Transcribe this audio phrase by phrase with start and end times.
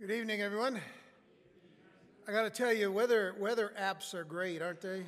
[0.00, 0.80] Good evening, everyone.
[2.26, 5.02] I got to tell you, weather, weather apps are great, aren't they?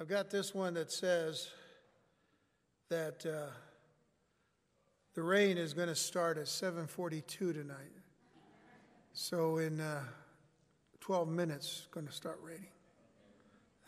[0.00, 1.50] I've got this one that says
[2.88, 3.50] that uh,
[5.12, 7.76] the rain is going to start at 7:42 tonight.
[9.12, 10.04] So in uh,
[11.00, 12.64] 12 minutes, it's going to start raining.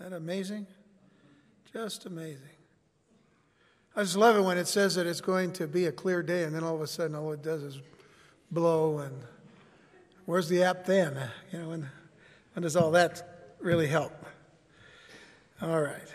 [0.01, 0.67] That amazing?
[1.73, 2.59] Just amazing.
[3.97, 6.45] I just love it when it says that it's going to be a clear day,
[6.45, 7.81] and then all of a sudden, all it does is
[8.51, 9.15] blow and
[10.27, 11.31] where's the app then?
[11.53, 11.91] You know when,
[12.55, 14.13] when does all that really help?
[15.63, 16.15] All right.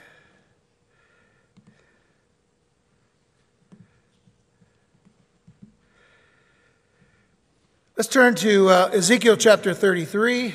[7.96, 10.54] Let's turn to uh, ezekiel chapter 33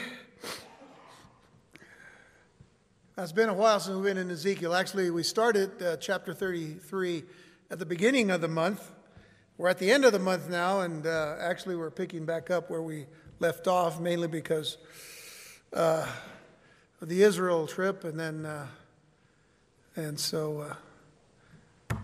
[3.22, 4.74] it's been a while since we've been in ezekiel.
[4.74, 7.22] Actually we started uh, chapter 33
[7.70, 8.90] at the beginning of the month
[9.60, 12.70] we're at the end of the month now, and uh, actually, we're picking back up
[12.70, 13.04] where we
[13.40, 14.78] left off, mainly because
[15.74, 16.06] uh,
[17.02, 18.66] of the Israel trip, and then, uh,
[19.96, 20.60] and so.
[21.90, 21.94] Uh,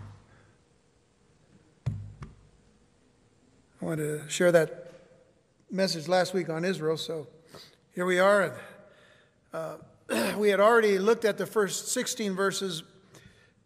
[3.81, 4.93] I wanted to share that
[5.71, 7.25] message last week on Israel, so
[7.95, 8.55] here we are.
[9.51, 9.77] Uh,
[10.37, 12.83] we had already looked at the first 16 verses,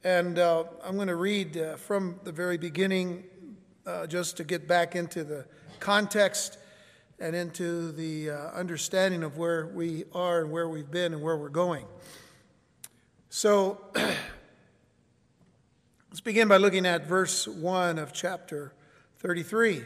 [0.02, 3.25] and uh, I'm going to read from the very beginning
[3.86, 5.46] uh, just to get back into the
[5.80, 6.58] context
[7.20, 11.38] and into the uh, understanding of where we are and where we've been and where
[11.38, 11.86] we're going.
[13.30, 14.18] So let's
[16.24, 18.74] begin by looking at verse 1 of chapter
[19.20, 19.84] 33.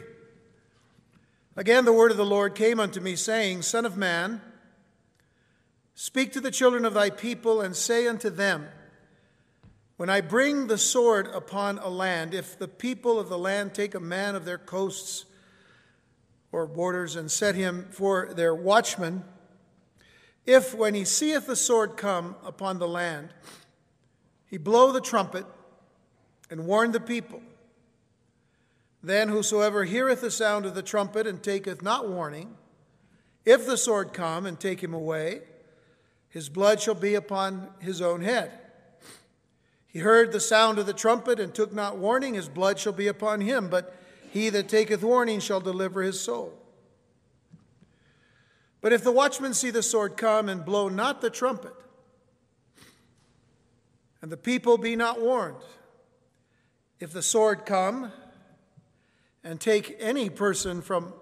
[1.56, 4.42] Again, the word of the Lord came unto me, saying, Son of man,
[5.94, 8.68] speak to the children of thy people and say unto them,
[9.96, 13.94] when I bring the sword upon a land, if the people of the land take
[13.94, 15.24] a man of their coasts
[16.52, 19.24] or borders and set him for their watchman,
[20.44, 23.30] if when he seeth the sword come upon the land,
[24.46, 25.46] he blow the trumpet
[26.50, 27.40] and warn the people,
[29.02, 32.54] then whosoever heareth the sound of the trumpet and taketh not warning,
[33.44, 35.42] if the sword come and take him away,
[36.28, 38.52] his blood shall be upon his own head.
[39.96, 43.08] He heard the sound of the trumpet and took not warning, his blood shall be
[43.08, 43.96] upon him, but
[44.30, 46.52] he that taketh warning shall deliver his soul.
[48.82, 51.72] But if the watchman see the sword come and blow not the trumpet,
[54.20, 55.64] and the people be not warned,
[57.00, 58.12] if the sword come
[59.42, 61.14] and take any person from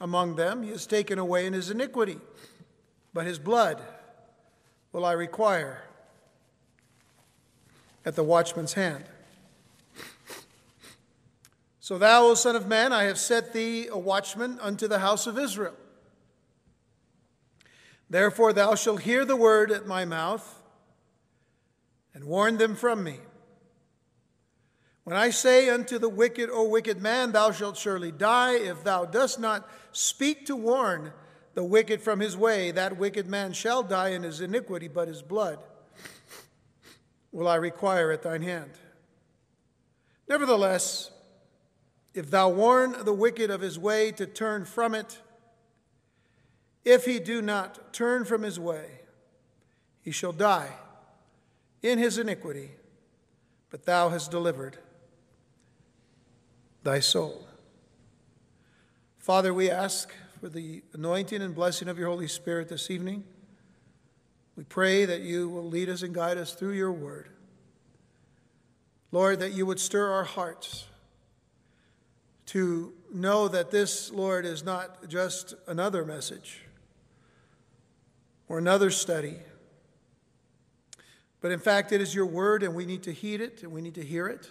[0.00, 2.18] among them, he is taken away in his iniquity,
[3.14, 3.80] but his blood
[4.90, 5.84] will I require
[8.04, 9.04] at the watchman's hand.
[11.80, 15.26] So thou, O Son of Man, I have set thee a watchman unto the house
[15.26, 15.74] of Israel.
[18.10, 20.62] Therefore thou shalt hear the word at my mouth
[22.12, 23.20] and warn them from me.
[25.04, 29.06] When I say unto the wicked, O wicked man, thou shalt surely die, if thou
[29.06, 31.12] dost not speak to warn
[31.54, 35.22] the wicked from his way, that wicked man shall die in his iniquity, but his
[35.22, 35.58] blood
[37.38, 38.72] will I require at thine hand.
[40.28, 41.12] Nevertheless,
[42.12, 45.20] if thou warn the wicked of his way to turn from it,
[46.84, 48.86] if he do not turn from his way,
[50.02, 50.72] he shall die
[51.80, 52.72] in his iniquity,
[53.70, 54.76] but thou hast delivered
[56.82, 57.46] thy soul.
[59.16, 63.22] Father, we ask for the anointing and blessing of your Holy Spirit this evening.
[64.58, 67.28] We pray that you will lead us and guide us through your word.
[69.12, 70.88] Lord, that you would stir our hearts
[72.46, 76.62] to know that this, Lord, is not just another message
[78.48, 79.36] or another study,
[81.40, 83.80] but in fact, it is your word, and we need to heed it, and we
[83.80, 84.50] need to hear it,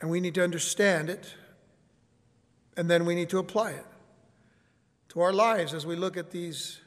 [0.00, 1.32] and we need to understand it,
[2.76, 3.86] and then we need to apply it
[5.10, 6.80] to our lives as we look at these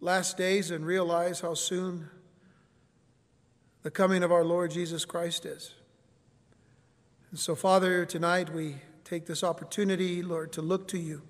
[0.00, 2.08] last days and realize how soon
[3.82, 5.74] the coming of our Lord Jesus Christ is.
[7.30, 11.22] And so, Father, tonight we take this opportunity, Lord, to look to you,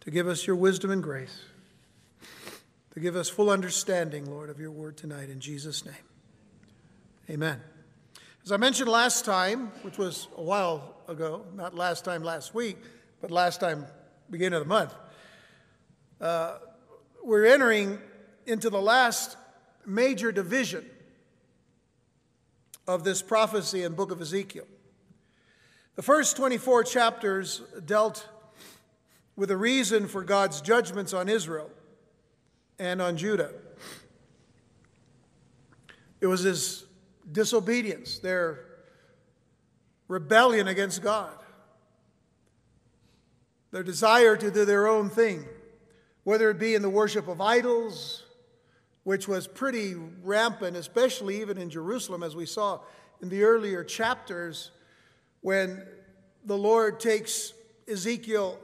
[0.00, 1.40] to give us your wisdom and grace,
[2.92, 5.94] to give us full understanding, Lord, of your word tonight in Jesus' name.
[7.28, 7.60] Amen.
[8.44, 12.78] As I mentioned last time, which was a while ago, not last time last week,
[13.20, 13.86] but last time
[14.30, 14.94] beginning of the month,
[16.20, 16.58] uh,
[17.22, 17.98] we're entering
[18.46, 19.36] into the last
[19.86, 20.84] major division
[22.86, 24.66] of this prophecy in book of Ezekiel.
[25.96, 28.26] The first 24 chapters dealt
[29.36, 31.70] with a reason for God's judgments on Israel
[32.78, 33.52] and on Judah.
[36.20, 36.84] It was his
[37.30, 38.64] disobedience, their
[40.08, 41.32] rebellion against God,
[43.70, 45.44] their desire to do their own thing,
[46.24, 48.24] whether it be in the worship of idols,
[49.04, 52.80] which was pretty rampant, especially even in Jerusalem, as we saw
[53.22, 54.70] in the earlier chapters,
[55.40, 55.82] when
[56.44, 57.52] the Lord takes
[57.88, 58.58] Ezekiel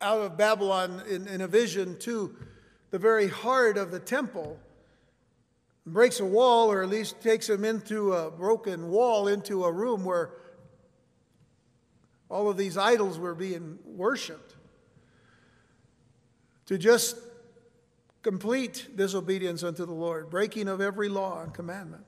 [0.00, 2.34] out of Babylon in, in a vision to
[2.90, 4.58] the very heart of the temple
[5.86, 10.04] breaks a wall, or at least takes him into a broken wall, into a room
[10.04, 10.30] where
[12.28, 14.54] all of these idols were being worshiped.
[16.70, 17.16] To just
[18.22, 22.04] complete disobedience unto the Lord, breaking of every law and commandment.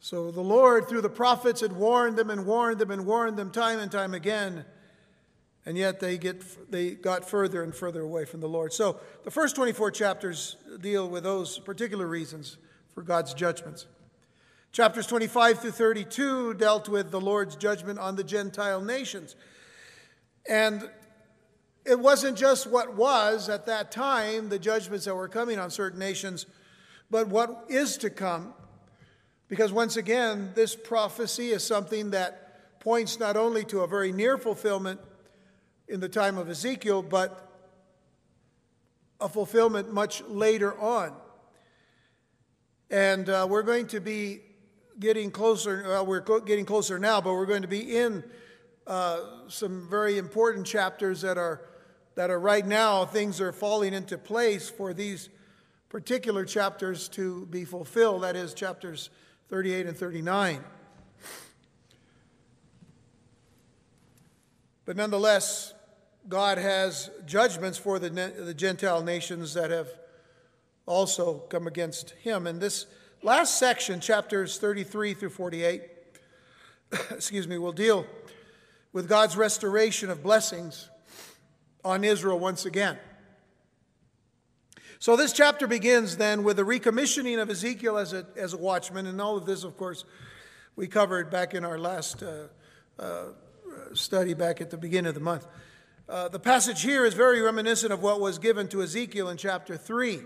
[0.00, 3.50] So the Lord, through the prophets, had warned them and warned them and warned them
[3.50, 4.64] time and time again
[5.64, 8.72] and yet they, get, they got further and further away from the Lord.
[8.72, 12.56] So the first 24 chapters deal with those particular reasons
[12.94, 13.86] for God's judgments.
[14.72, 19.36] Chapters 25 through 32 dealt with the Lord's judgment on the Gentile nations.
[20.48, 20.88] And
[21.84, 25.98] it wasn't just what was at that time, the judgments that were coming on certain
[25.98, 26.46] nations,
[27.10, 28.54] but what is to come.
[29.48, 34.38] Because once again, this prophecy is something that points not only to a very near
[34.38, 35.00] fulfillment
[35.88, 37.48] in the time of Ezekiel, but
[39.20, 41.12] a fulfillment much later on.
[42.90, 44.40] And uh, we're going to be
[44.98, 48.24] getting closer, well, we're getting closer now, but we're going to be in
[48.86, 51.60] uh, some very important chapters that are,
[52.14, 55.28] that are right now, things are falling into place for these
[55.88, 58.22] particular chapters to be fulfilled.
[58.22, 59.10] That is, chapters
[59.48, 60.64] 38 and 39.
[64.84, 65.74] But nonetheless,
[66.28, 69.88] God has judgments for the, the Gentile nations that have
[70.86, 72.46] also come against him.
[72.46, 72.86] And this
[73.22, 75.82] last section, chapters 33 through 48,
[77.10, 78.06] excuse me, will deal
[78.92, 80.88] with God's restoration of blessings
[81.84, 82.98] on Israel once again.
[84.98, 89.06] So this chapter begins then with the recommissioning of Ezekiel as a, as a watchman,
[89.06, 90.04] and all of this, of course,
[90.76, 92.46] we covered back in our last uh,
[92.98, 93.24] uh,
[93.94, 95.46] study back at the beginning of the month.
[96.08, 99.76] Uh, the passage here is very reminiscent of what was given to Ezekiel in chapter
[99.76, 100.20] 3.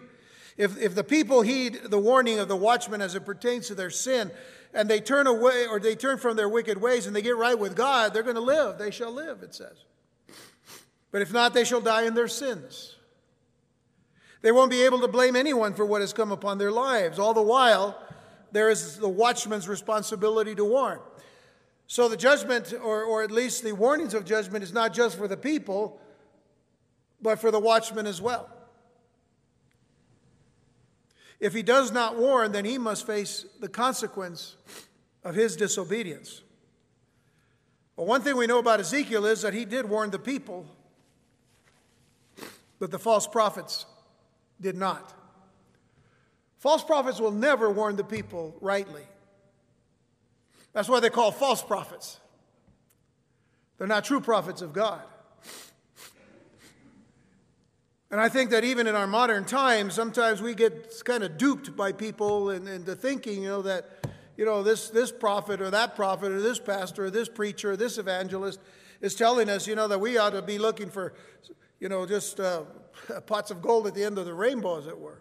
[0.56, 3.90] If, if the people heed the warning of the watchman as it pertains to their
[3.90, 4.30] sin,
[4.74, 7.58] and they turn away or they turn from their wicked ways and they get right
[7.58, 8.78] with God, they're going to live.
[8.78, 9.84] They shall live, it says.
[11.10, 12.96] But if not, they shall die in their sins.
[14.42, 17.18] They won't be able to blame anyone for what has come upon their lives.
[17.18, 18.00] All the while,
[18.52, 21.00] there is the watchman's responsibility to warn.
[21.86, 25.28] So the judgment, or, or at least the warnings of judgment, is not just for
[25.28, 26.00] the people,
[27.22, 28.48] but for the watchman as well.
[31.38, 34.56] If he does not warn, then he must face the consequence
[35.22, 36.42] of his disobedience.
[37.96, 40.66] Well, one thing we know about Ezekiel is that he did warn the people,
[42.78, 43.86] but the false prophets
[44.60, 45.12] did not.
[46.58, 49.04] False prophets will never warn the people rightly.
[50.72, 52.18] That's why they call false prophets.
[53.78, 55.02] They're not true prophets of God.
[58.16, 61.76] And I think that even in our modern times, sometimes we get kind of duped
[61.76, 64.06] by people into thinking, you know, that,
[64.38, 67.76] you know, this, this prophet or that prophet or this pastor or this preacher or
[67.76, 68.58] this evangelist
[69.02, 71.12] is telling us, you know, that we ought to be looking for,
[71.78, 72.62] you know, just uh,
[73.26, 75.20] pots of gold at the end of the rainbow, as it were.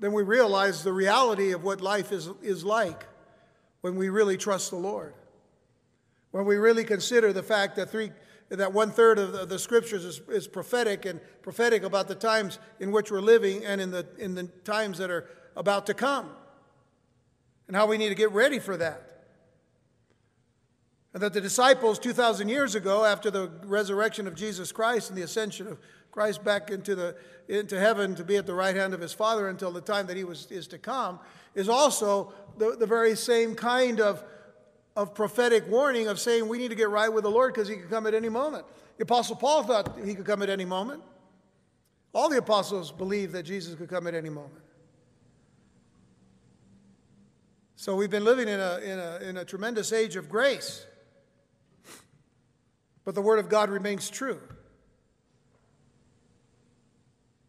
[0.00, 3.06] then we realize the reality of what life is, is like
[3.82, 5.14] when we really trust the Lord.
[6.32, 8.10] When we really consider the fact that three
[8.50, 12.90] that one third of the, scriptures is, is, prophetic and prophetic about the times in
[12.92, 16.30] which we're living and in the, in the times that are about to come,
[17.66, 19.04] and how we need to get ready for that.
[21.12, 25.22] And that the disciples 2,000 years ago, after the resurrection of Jesus Christ and the
[25.22, 25.78] ascension of
[26.10, 27.16] Christ back into, the,
[27.48, 30.16] into heaven to be at the right hand of his Father until the time that
[30.16, 31.18] he was, is to come,
[31.54, 34.22] is also the, the very same kind of,
[34.98, 37.76] of prophetic warning of saying we need to get right with the Lord because he
[37.76, 38.66] could come at any moment.
[38.96, 41.04] The Apostle Paul thought he could come at any moment.
[42.12, 44.64] All the apostles believed that Jesus could come at any moment.
[47.76, 50.84] So we've been living in a, in a, in a tremendous age of grace.
[53.04, 54.40] But the Word of God remains true.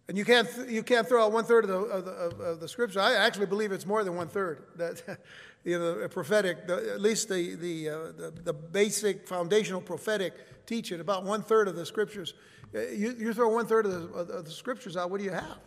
[0.09, 2.67] And you can't, you can't throw out one third of the, of, the, of, the
[2.67, 2.99] scripture.
[2.99, 4.63] I actually believe it's more than one third.
[4.75, 5.03] That,
[5.63, 10.99] you know, prophetic, the, at least the, the, uh, the, the, basic foundational prophetic teaching,
[10.99, 12.33] about one third of the scriptures.
[12.73, 15.31] Uh, you, you throw one third of the, of the scriptures out, what do you
[15.31, 15.59] have?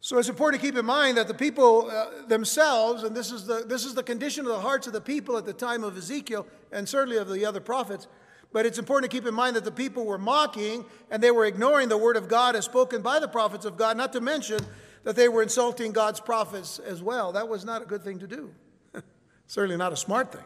[0.00, 3.46] So it's important to keep in mind that the people uh, themselves, and this is,
[3.46, 5.96] the, this is the condition of the hearts of the people at the time of
[5.96, 8.08] Ezekiel, and certainly of the other prophets,
[8.52, 11.44] but it's important to keep in mind that the people were mocking and they were
[11.44, 14.60] ignoring the word of God as spoken by the prophets of God, not to mention
[15.04, 17.32] that they were insulting God's prophets as well.
[17.32, 18.54] That was not a good thing to do.
[19.46, 20.44] Certainly not a smart thing.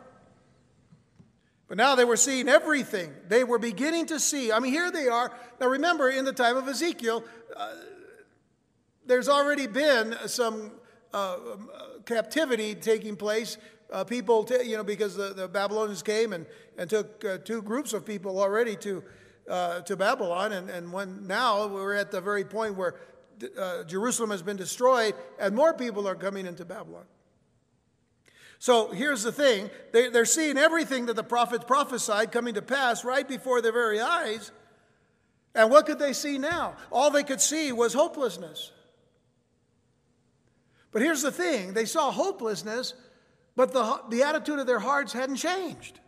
[1.68, 3.14] But now they were seeing everything.
[3.28, 4.52] They were beginning to see.
[4.52, 5.32] I mean, here they are.
[5.60, 7.24] Now remember, in the time of Ezekiel,
[7.56, 7.72] uh,
[9.06, 10.72] there's already been some
[11.14, 11.70] uh, um,
[12.04, 13.56] captivity taking place.
[13.92, 16.46] Uh, people, t- you know, because the, the, Babylonians came and,
[16.78, 19.04] and took uh, two groups of people already to,
[19.48, 20.52] uh, to Babylon.
[20.52, 22.94] And, and when now we're at the very point where
[23.58, 27.04] uh, Jerusalem has been destroyed, and more people are coming into Babylon.
[28.58, 33.04] So here's the thing they, they're seeing everything that the prophets prophesied coming to pass
[33.04, 34.52] right before their very eyes.
[35.54, 36.76] And what could they see now?
[36.90, 38.70] All they could see was hopelessness.
[40.92, 42.94] But here's the thing they saw hopelessness,
[43.54, 46.00] but the, the attitude of their hearts hadn't changed,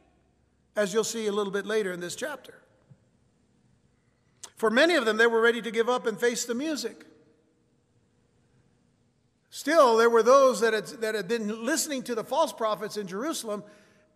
[0.76, 2.54] as you'll see a little bit later in this chapter.
[4.56, 7.04] For many of them, they were ready to give up and face the music.
[9.50, 13.06] Still, there were those that had, that had been listening to the false prophets in
[13.06, 13.62] Jerusalem,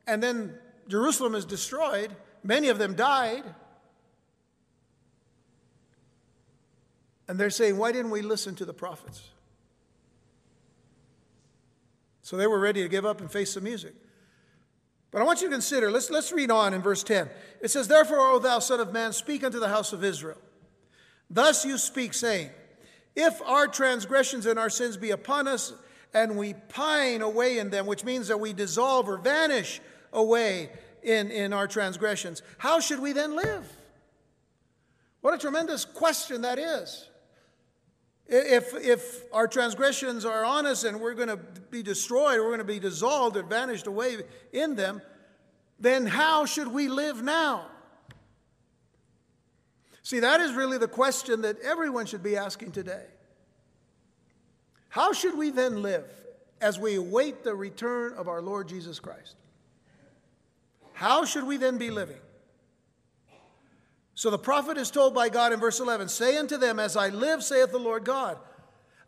[0.07, 0.55] and then
[0.89, 2.11] Jerusalem is destroyed.
[2.43, 3.45] Many of them died.
[7.29, 9.23] And they're saying, Why didn't we listen to the prophets?
[12.29, 13.95] So they were ready to give up and face the music.
[15.11, 17.27] But I want you to consider, let's, let's read on in verse 10.
[17.63, 20.37] It says, Therefore, O thou Son of Man, speak unto the house of Israel.
[21.31, 22.51] Thus you speak, saying,
[23.17, 25.73] if our transgressions and our sins be upon us,
[26.13, 29.81] and we pine away in them, which means that we dissolve or vanish
[30.13, 30.69] away
[31.03, 33.67] in, in our transgressions, how should we then live?
[35.23, 37.08] What a tremendous question that is.
[38.29, 42.59] If, if our transgressions are on us and we're going to be destroyed, we're going
[42.59, 44.19] to be dissolved and vanished away
[44.53, 45.01] in them,
[45.81, 47.67] then how should we live now?
[50.03, 53.05] See, that is really the question that everyone should be asking today.
[54.91, 56.11] How should we then live
[56.61, 59.37] as we await the return of our Lord Jesus Christ?
[60.93, 62.17] How should we then be living?
[64.19, 67.11] So the prophet is told by God in verse 11 Say unto them, As I
[67.11, 68.37] live, saith the Lord God,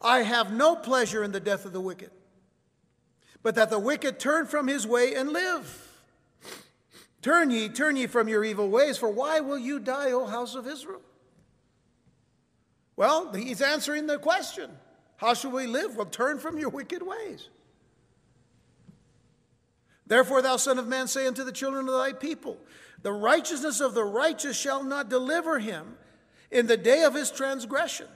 [0.01, 2.13] I have no pleasure in the death of the wicked,
[3.43, 5.89] but that the wicked turn from his way and live.
[7.23, 10.55] Turn ye, turn ye from your evil ways, for why will you die, O house
[10.55, 11.03] of Israel?
[12.95, 14.71] Well, he's answering the question
[15.17, 15.97] How shall we live?
[15.97, 17.49] Well, turn from your wicked ways.
[20.07, 22.59] Therefore, thou son of man, say unto the children of thy people,
[23.03, 25.97] The righteousness of the righteous shall not deliver him
[26.51, 28.09] in the day of his transgression.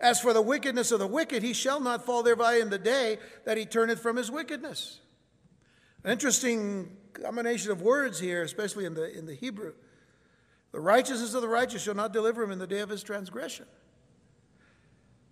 [0.00, 3.18] As for the wickedness of the wicked, he shall not fall thereby in the day
[3.44, 5.00] that he turneth from his wickedness.
[6.02, 9.72] An interesting combination of words here, especially in the, in the Hebrew.
[10.72, 13.66] The righteousness of the righteous shall not deliver him in the day of his transgression.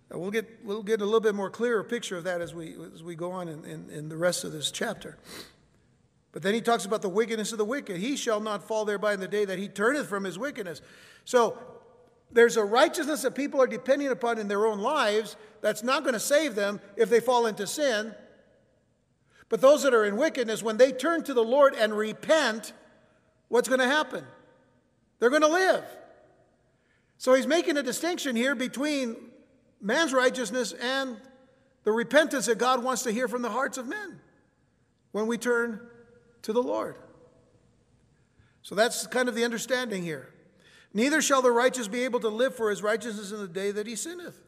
[0.09, 2.75] Now we'll get, we'll get a little bit more clearer picture of that as we,
[2.93, 5.17] as we go on in, in, in the rest of this chapter.
[6.33, 7.97] But then he talks about the wickedness of the wicked.
[7.97, 10.81] He shall not fall thereby in the day that he turneth from his wickedness.
[11.23, 11.57] So
[12.31, 16.13] there's a righteousness that people are depending upon in their own lives that's not going
[16.13, 18.15] to save them if they fall into sin.
[19.47, 22.73] But those that are in wickedness, when they turn to the Lord and repent,
[23.49, 24.25] what's going to happen?
[25.19, 25.85] They're going to live.
[27.19, 29.15] So he's making a distinction here between
[29.79, 31.17] man's righteousness and
[31.83, 34.19] the repentance that God wants to hear from the hearts of men
[35.11, 35.79] when we turn
[36.43, 36.95] to the Lord.
[38.61, 40.29] So that's kind of the understanding here.
[40.93, 43.87] Neither shall the righteous be able to live for his righteousness in the day that
[43.87, 44.39] he sinneth.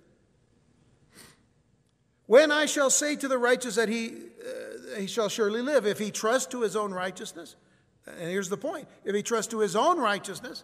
[2.28, 6.00] When I shall say to the righteous that he, uh, he shall surely live, if
[6.00, 7.56] he trusts to his own righteousness,
[8.08, 10.64] and here's the point if he trusts to his own righteousness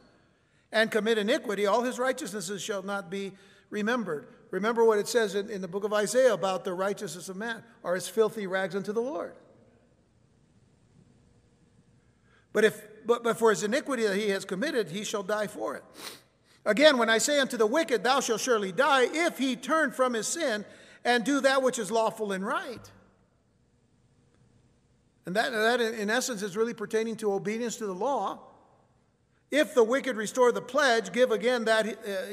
[0.72, 3.34] and commit iniquity, all his righteousnesses shall not be
[3.70, 4.28] remembered.
[4.52, 7.64] Remember what it says in, in the book of Isaiah about the righteousness of man
[7.84, 9.34] are as filthy rags unto the Lord.
[12.53, 15.75] But if but, but for his iniquity that he has committed, he shall die for
[15.75, 15.84] it.
[16.65, 20.13] Again, when I say unto the wicked, Thou shalt surely die, if he turn from
[20.13, 20.65] his sin
[21.03, 22.91] and do that which is lawful and right.
[25.25, 28.39] And that, that, in essence, is really pertaining to obedience to the law.
[29.50, 31.86] If the wicked restore the pledge, give again that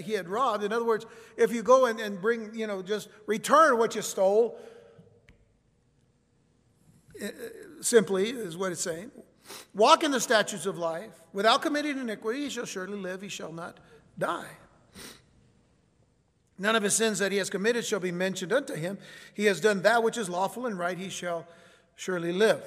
[0.04, 0.62] he, uh, had robbed.
[0.62, 1.04] In other words,
[1.37, 4.58] if you go and, and bring, you know, just return what you stole,
[7.22, 7.28] uh,
[7.80, 9.10] simply is what it's saying.
[9.75, 11.11] Walk in the statutes of life.
[11.33, 13.78] Without committing iniquity, he shall surely live, he shall not
[14.19, 14.49] die.
[16.59, 18.99] None of his sins that he has committed shall be mentioned unto him.
[19.35, 21.47] He has done that which is lawful and right, he shall
[21.95, 22.62] surely live.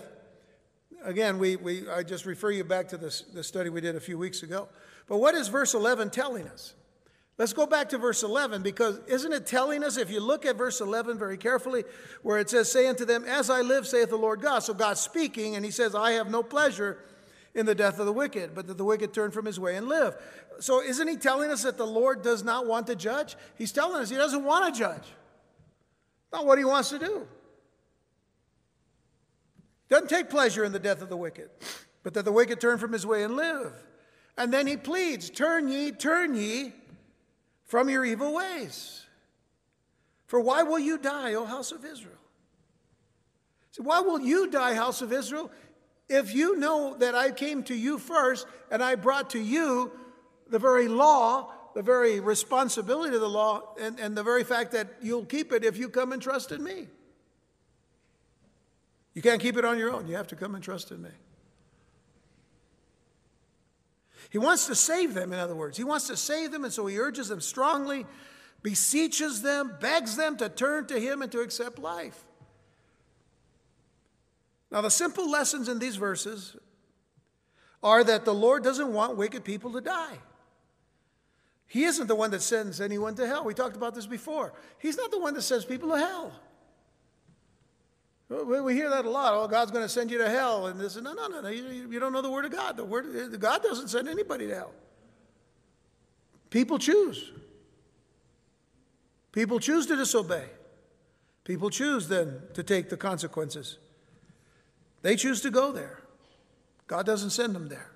[1.04, 4.00] Again, we, we, I just refer you back to this, the study we did a
[4.00, 4.70] few weeks ago.
[5.08, 6.74] But what is verse 11 telling us?
[7.38, 10.58] Let's go back to verse 11 because isn't it telling us, if you look at
[10.58, 11.84] verse 11 very carefully,
[12.22, 14.60] where it says, Say unto them, As I live, saith the Lord God.
[14.60, 17.00] So God's speaking, and he says, I have no pleasure
[17.54, 19.88] in the death of the wicked, but that the wicked turn from his way and
[19.88, 20.16] live.
[20.60, 23.36] So isn't he telling us that the Lord does not want to judge?
[23.58, 25.04] He's telling us he doesn't want to judge.
[26.32, 27.28] Not what he wants to do.
[29.90, 31.50] Doesn't take pleasure in the death of the wicked,
[32.04, 33.74] but that the wicked turn from his way and live.
[34.38, 36.74] And then he pleads, Turn ye, turn ye
[37.72, 39.06] from your evil ways.
[40.28, 42.20] For why will you die, O house of Israel?
[43.72, 45.50] So why will you die, house of Israel,
[46.10, 49.90] if you know that I came to you first and I brought to you
[50.50, 54.90] the very law, the very responsibility of the law, and, and the very fact that
[55.02, 56.90] you'll keep it if you come and trust in me?
[59.14, 60.10] You can't keep it on your own.
[60.10, 61.12] You have to come and trust in me.
[64.32, 65.78] He wants to save them, in other words.
[65.78, 68.06] He wants to save them, and so he urges them strongly,
[68.64, 72.24] beseeches them, begs them to turn to him and to accept life.
[74.72, 76.56] Now, the simple lessons in these verses
[77.84, 80.18] are that the Lord doesn't want wicked people to die.
[81.68, 83.44] He isn't the one that sends anyone to hell.
[83.44, 84.54] We talked about this before.
[84.80, 86.32] He's not the one that sends people to hell.
[88.32, 89.34] We hear that a lot.
[89.34, 90.68] Oh, God's going to send you to hell.
[90.68, 91.50] And this, no, no, no, no.
[91.50, 92.78] You, you don't know the Word of God.
[92.78, 94.72] The Word, God doesn't send anybody to hell.
[96.50, 97.30] People choose.
[99.34, 100.46] People choose to disobey.
[101.44, 103.78] People choose then to take the consequences.
[105.02, 106.00] They choose to go there.
[106.88, 107.92] God doesn't send them there.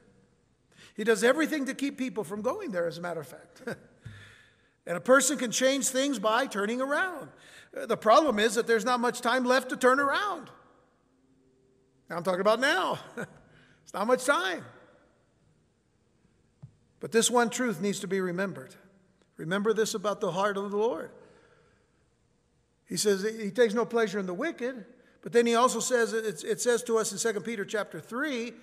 [0.95, 3.61] He does everything to keep people from going there, as a matter of fact.
[4.85, 7.29] and a person can change things by turning around.
[7.75, 10.49] The problem is that there's not much time left to turn around.
[12.09, 12.99] Now I'm talking about now.
[13.83, 14.63] it's not much time.
[17.01, 18.73] But this one truth needs to be remembered.
[19.37, 21.11] Remember this about the heart of the Lord.
[22.87, 24.85] He says he takes no pleasure in the wicked,
[25.21, 28.53] but then he also says, it says to us in 2 Peter chapter 3,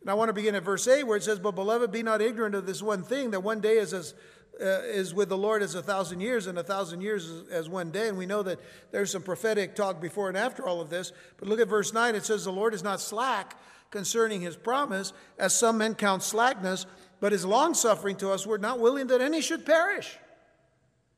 [0.00, 2.22] and I want to begin at verse 8 where it says, But beloved, be not
[2.22, 4.14] ignorant of this one thing, that one day is as
[4.60, 7.68] uh, is with the Lord as a thousand years, and a thousand years as, as
[7.68, 8.08] one day.
[8.08, 8.58] And we know that
[8.90, 11.12] there's some prophetic talk before and after all of this.
[11.36, 12.14] But look at verse 9.
[12.14, 13.58] It says, The Lord is not slack
[13.90, 16.86] concerning his promise, as some men count slackness,
[17.20, 18.46] but is longsuffering to us.
[18.46, 20.16] We're not willing that any should perish.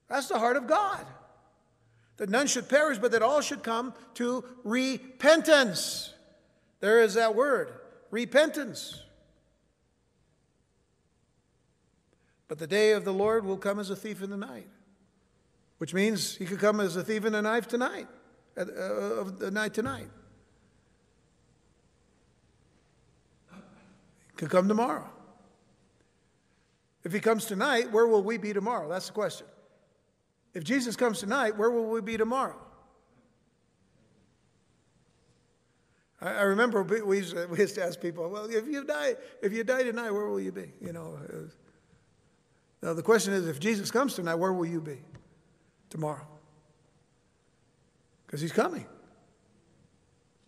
[0.09, 1.07] That's the heart of God.
[2.19, 6.13] That none should perish, but that all should come to repentance.
[6.81, 7.73] There is that word,
[8.11, 9.03] repentance.
[12.49, 14.67] But the day of the Lord will come as a thief in the night,
[15.77, 18.09] which means he could come as a thief in the night tonight,
[18.57, 20.09] uh, of the night tonight.
[23.51, 25.09] He Could come tomorrow.
[27.05, 28.89] If he comes tonight, where will we be tomorrow?
[28.89, 29.47] That's the question.
[30.55, 32.57] If Jesus comes tonight, where will we be tomorrow?
[36.21, 40.11] I, remember we used to ask people, well, if you die, if you die tonight,
[40.11, 40.73] where will you be?
[40.81, 41.17] You know,
[42.83, 44.99] now, the question is if Jesus comes tonight, where will you be
[45.91, 46.27] tomorrow?
[48.27, 48.87] Because he's coming.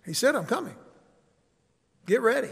[0.05, 0.77] He said, I'm coming.
[2.07, 2.51] Get ready.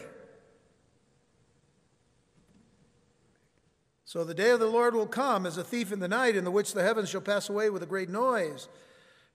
[4.04, 6.44] So the day of the Lord will come as a thief in the night, in
[6.44, 8.68] the which the heavens shall pass away with a great noise,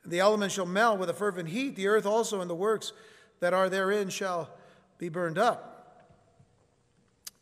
[0.03, 1.75] and the elements shall melt with a fervent heat.
[1.75, 2.91] The earth also and the works
[3.39, 4.49] that are therein shall
[4.97, 6.09] be burned up.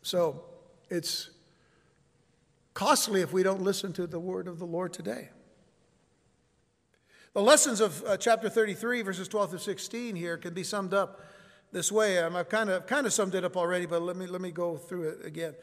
[0.01, 0.43] So
[0.89, 1.29] it's
[2.73, 5.29] costly if we don't listen to the word of the Lord today.
[7.33, 11.21] The lessons of uh, chapter 33, verses 12 to 16 here can be summed up
[11.71, 12.19] this way.
[12.19, 14.51] Um, I've kind of, kind of summed it up already, but let me, let me
[14.51, 15.55] go through it again.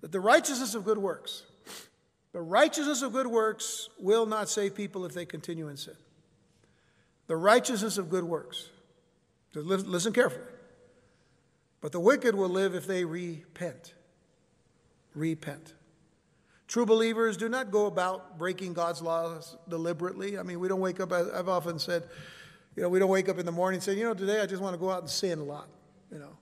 [0.00, 1.42] That the righteousness of good works,
[2.32, 5.94] the righteousness of good works will not save people if they continue in sin.
[7.26, 8.70] The righteousness of good works.
[9.54, 10.44] Listen carefully.
[11.82, 13.94] But the wicked will live if they repent.
[15.14, 15.74] Repent.
[16.72, 20.38] True believers do not go about breaking God's laws deliberately.
[20.38, 22.04] I mean, we don't wake up, I've often said,
[22.74, 24.46] you know, we don't wake up in the morning and say, you know, today I
[24.46, 25.68] just want to go out and sin a lot.
[26.10, 26.34] You know,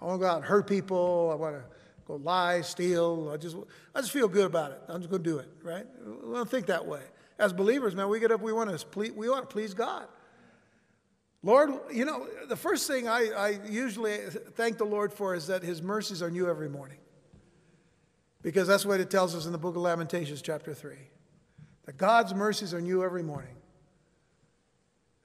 [0.00, 1.28] I want to go out and hurt people.
[1.30, 1.64] I want to
[2.06, 3.30] go lie, steal.
[3.30, 3.56] I just,
[3.94, 4.80] I just feel good about it.
[4.88, 5.84] I'm just going to do it, right?
[6.24, 7.02] We don't think that way.
[7.38, 10.06] As believers, man, we get up, we want to please, we want to please God.
[11.42, 14.16] Lord, you know, the first thing I, I usually
[14.54, 16.96] thank the Lord for is that His mercies are new every morning.
[18.42, 20.96] Because that's what it tells us in the book of Lamentations, chapter 3.
[21.86, 23.56] That God's mercies are new every morning.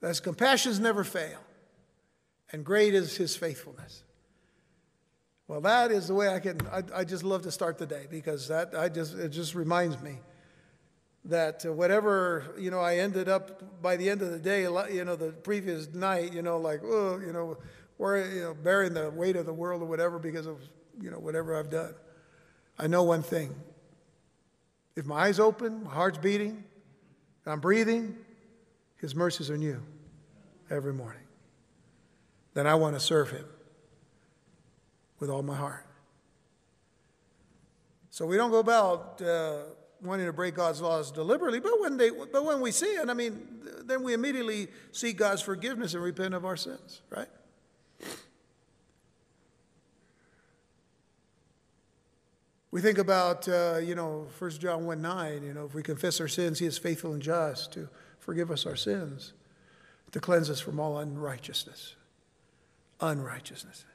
[0.02, 1.39] That His compassions never fail.
[2.52, 4.04] And great is His faithfulness.
[5.47, 8.08] Well, that is the way I can, I, I just love to start the day
[8.10, 10.19] because that, I just, it just reminds me
[11.26, 15.15] that whatever, you know, I ended up by the end of the day, you know,
[15.15, 17.58] the previous night, you know, like, oh, you know,
[17.97, 20.60] or, you know, bearing the weight of the world or whatever because of,
[21.02, 21.93] you know, whatever I've done.
[22.78, 23.54] I know one thing.
[24.96, 26.64] If my eyes open, my heart's beating,
[27.46, 28.16] and I'm breathing,
[28.98, 29.82] His mercies are new
[30.70, 31.22] every morning.
[32.54, 33.46] Then I want to serve Him
[35.20, 35.86] with all my heart.
[38.10, 39.60] So we don't go about uh,
[40.04, 43.48] wanting to break God's laws deliberately, but when, they, but when we sin, I mean,
[43.86, 47.30] then we immediately seek God's forgiveness and repent of our sins, right?
[52.74, 56.20] We think about, uh, you know, 1 John 1 9, you know, if we confess
[56.20, 59.34] our sins, he is faithful and just to forgive us our sins,
[60.12, 61.94] to cleanse us from all unrighteousness.
[63.00, 63.86] Unrighteousness.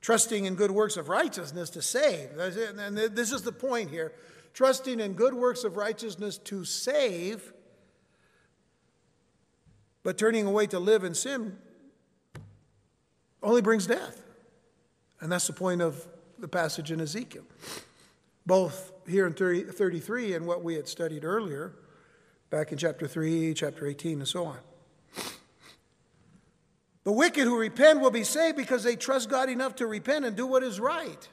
[0.00, 2.30] Trusting in good works of righteousness to save.
[2.38, 4.14] And this is the point here.
[4.54, 7.52] Trusting in good works of righteousness to save,
[10.02, 11.58] but turning away to live in sin
[13.42, 14.24] only brings death.
[15.20, 16.08] And that's the point of
[16.42, 17.44] the passage in Ezekiel,
[18.44, 21.72] both here in 30, 33 and what we had studied earlier,
[22.50, 24.58] back in chapter 3, chapter 18, and so on.
[27.04, 30.36] The wicked who repent will be saved because they trust God enough to repent and
[30.36, 31.28] do what is right.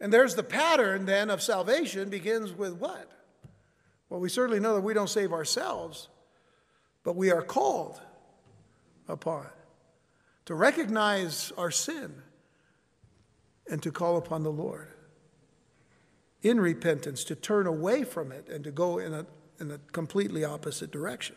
[0.00, 3.10] And there's the pattern then of salvation begins with what?
[4.08, 6.08] Well, we certainly know that we don't save ourselves,
[7.02, 8.00] but we are called
[9.08, 9.46] upon
[10.46, 12.22] to recognize our sin
[13.68, 14.88] and to call upon the Lord
[16.42, 19.26] in repentance, to turn away from it and to go in a,
[19.58, 21.34] in a completely opposite direction.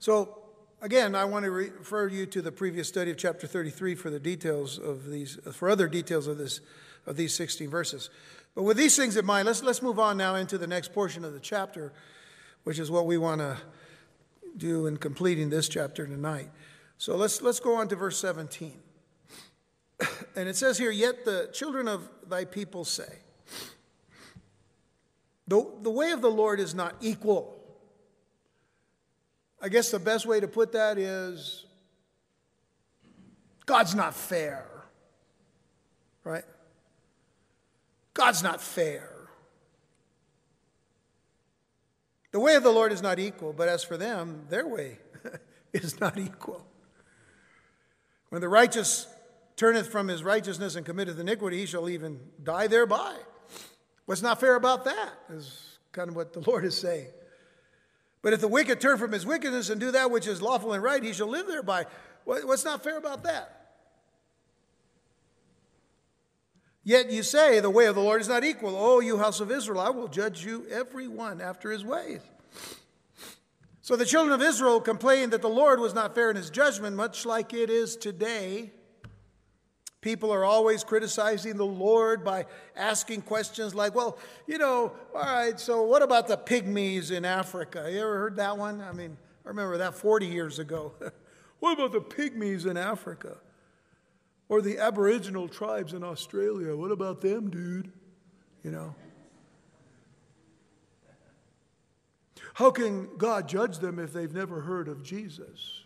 [0.00, 0.38] So,
[0.82, 4.18] again, I want to refer you to the previous study of chapter 33 for the
[4.18, 6.60] details of these, for other details of this,
[7.06, 8.10] of these 16 verses.
[8.56, 11.24] But with these things in mind, let's, let's move on now into the next portion
[11.24, 11.92] of the chapter,
[12.64, 13.56] which is what we want to
[14.56, 16.50] do in completing this chapter tonight.
[16.98, 18.72] So let's, let's go on to verse 17.
[20.36, 23.20] And it says here, Yet the children of thy people say,
[25.48, 27.58] the, the way of the Lord is not equal.
[29.62, 31.64] I guess the best way to put that is
[33.64, 34.66] God's not fair,
[36.24, 36.44] right?
[38.12, 39.10] God's not fair.
[42.32, 44.98] The way of the Lord is not equal, but as for them, their way
[45.72, 46.66] is not equal.
[48.36, 49.06] When the righteous
[49.56, 53.16] turneth from his righteousness and committeth iniquity, he shall even die thereby.
[54.04, 57.06] What's not fair about that is kind of what the Lord is saying.
[58.20, 60.82] But if the wicked turn from his wickedness and do that which is lawful and
[60.82, 61.86] right, he shall live thereby.
[62.24, 63.70] What's not fair about that?
[66.84, 68.76] Yet you say, The way of the Lord is not equal.
[68.76, 72.20] O you house of Israel, I will judge you every one after his ways.
[73.86, 76.96] So the children of Israel complained that the Lord was not fair in his judgment,
[76.96, 78.72] much like it is today.
[80.00, 84.18] People are always criticizing the Lord by asking questions like, well,
[84.48, 87.88] you know, all right, so what about the pygmies in Africa?
[87.88, 88.80] You ever heard that one?
[88.80, 90.92] I mean, I remember that 40 years ago.
[91.60, 93.36] what about the pygmies in Africa?
[94.48, 96.74] Or the Aboriginal tribes in Australia?
[96.74, 97.92] What about them, dude?
[98.64, 98.96] You know?
[102.56, 105.82] How can God judge them if they've never heard of Jesus?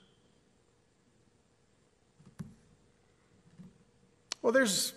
[4.41, 4.93] Well, there's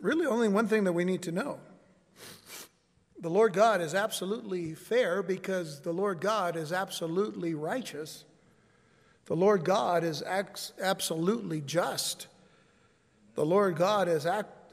[0.00, 1.60] really only one thing that we need to know.
[3.20, 8.24] The Lord God is absolutely fair because the Lord God is absolutely righteous.
[9.26, 12.26] The Lord God is absolutely just.
[13.34, 14.26] The Lord God is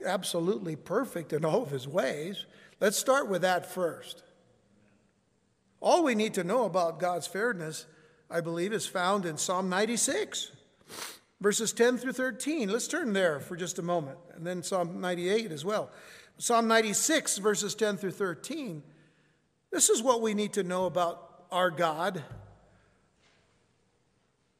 [0.05, 2.45] absolutely perfect in all of his ways.
[2.79, 4.21] Let's start with that first.
[5.85, 7.85] All we need to know about God's fairness,
[8.27, 10.49] I believe, is found in Psalm 96,
[11.39, 12.69] verses 10 through 13.
[12.69, 15.91] Let's turn there for just a moment, and then Psalm 98 as well.
[16.39, 18.81] Psalm 96, verses 10 through 13.
[19.69, 22.23] This is what we need to know about our God,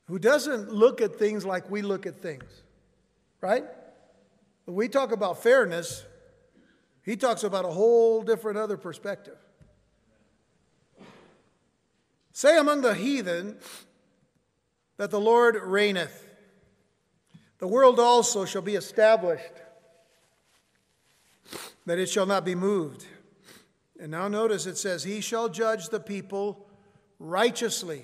[0.04, 2.62] who doesn't look at things like we look at things.
[3.42, 3.64] right?
[4.66, 6.06] When we talk about fairness,
[7.02, 9.38] he talks about a whole different other perspective.
[12.36, 13.56] Say among the heathen
[14.98, 16.28] that the Lord reigneth.
[17.60, 19.54] The world also shall be established,
[21.86, 23.06] that it shall not be moved.
[24.02, 26.68] And now notice it says, He shall judge the people
[27.20, 28.04] righteously.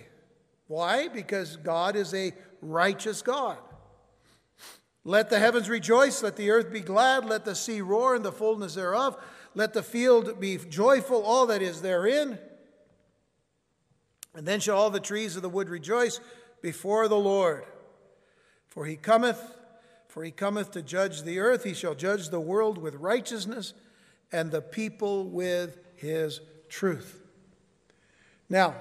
[0.68, 1.10] Why?
[1.10, 3.58] Because God is a righteous God.
[5.04, 8.32] Let the heavens rejoice, let the earth be glad, let the sea roar in the
[8.32, 9.22] fullness thereof,
[9.56, 12.40] let the field be joyful, all that is therein.
[14.34, 16.20] And then shall all the trees of the wood rejoice
[16.62, 17.66] before the Lord.
[18.68, 19.40] For he cometh,
[20.08, 23.74] for he cometh to judge the earth, he shall judge the world with righteousness
[24.32, 26.40] and the people with his
[26.70, 27.22] truth.
[28.50, 28.76] Now,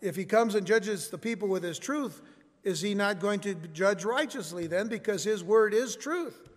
[0.00, 2.22] if he comes and judges the people with his truth,
[2.62, 4.88] is he not going to judge righteously then?
[4.88, 6.48] Because his word is truth.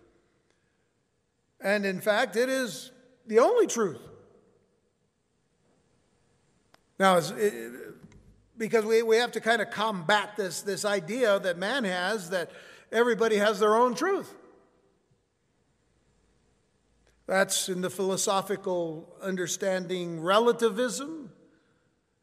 [1.60, 2.90] And in fact, it is
[3.26, 4.00] the only truth.
[6.98, 7.20] Now,
[8.58, 12.50] because we, we have to kind of combat this, this idea that man has that
[12.90, 14.34] everybody has their own truth.
[17.26, 21.30] That's in the philosophical understanding relativism.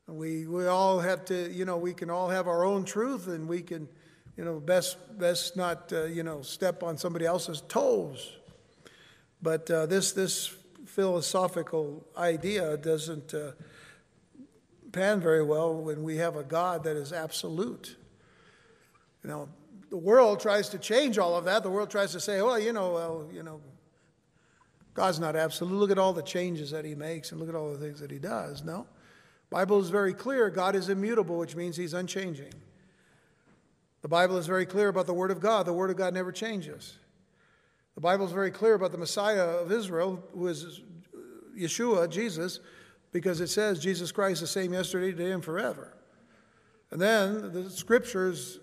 [0.07, 3.47] We, we all have to, you know, we can all have our own truth and
[3.47, 3.87] we can,
[4.35, 8.37] you know, best, best not, uh, you know, step on somebody else's toes.
[9.41, 13.51] But uh, this, this philosophical idea doesn't uh,
[14.95, 17.97] pan very well when we have a God that is absolute.
[19.23, 19.49] You know,
[19.89, 21.63] the world tries to change all of that.
[21.63, 23.59] The world tries to say, well, you know, well, you know,
[24.93, 25.75] God's not absolute.
[25.75, 28.09] Look at all the changes that he makes and look at all the things that
[28.09, 28.63] he does.
[28.63, 28.87] No.
[29.49, 30.49] Bible is very clear.
[30.49, 32.53] God is immutable, which means he's unchanging.
[34.01, 35.65] The Bible is very clear about the Word of God.
[35.65, 36.97] The Word of God never changes.
[37.95, 40.81] The Bible is very clear about the Messiah of Israel, who is
[41.57, 42.59] Yeshua, Jesus,
[43.15, 45.93] because it says Jesus Christ the same yesterday, today, and forever.
[46.91, 48.59] And then the scriptures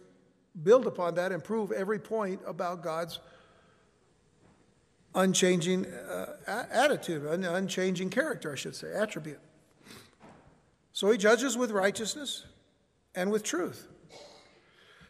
[0.62, 3.18] build upon that and prove every point about God's
[5.14, 6.36] unchanging uh,
[6.70, 9.40] attitude, unchanging character, I should say, attribute.
[10.92, 12.44] So he judges with righteousness
[13.14, 13.88] and with truth.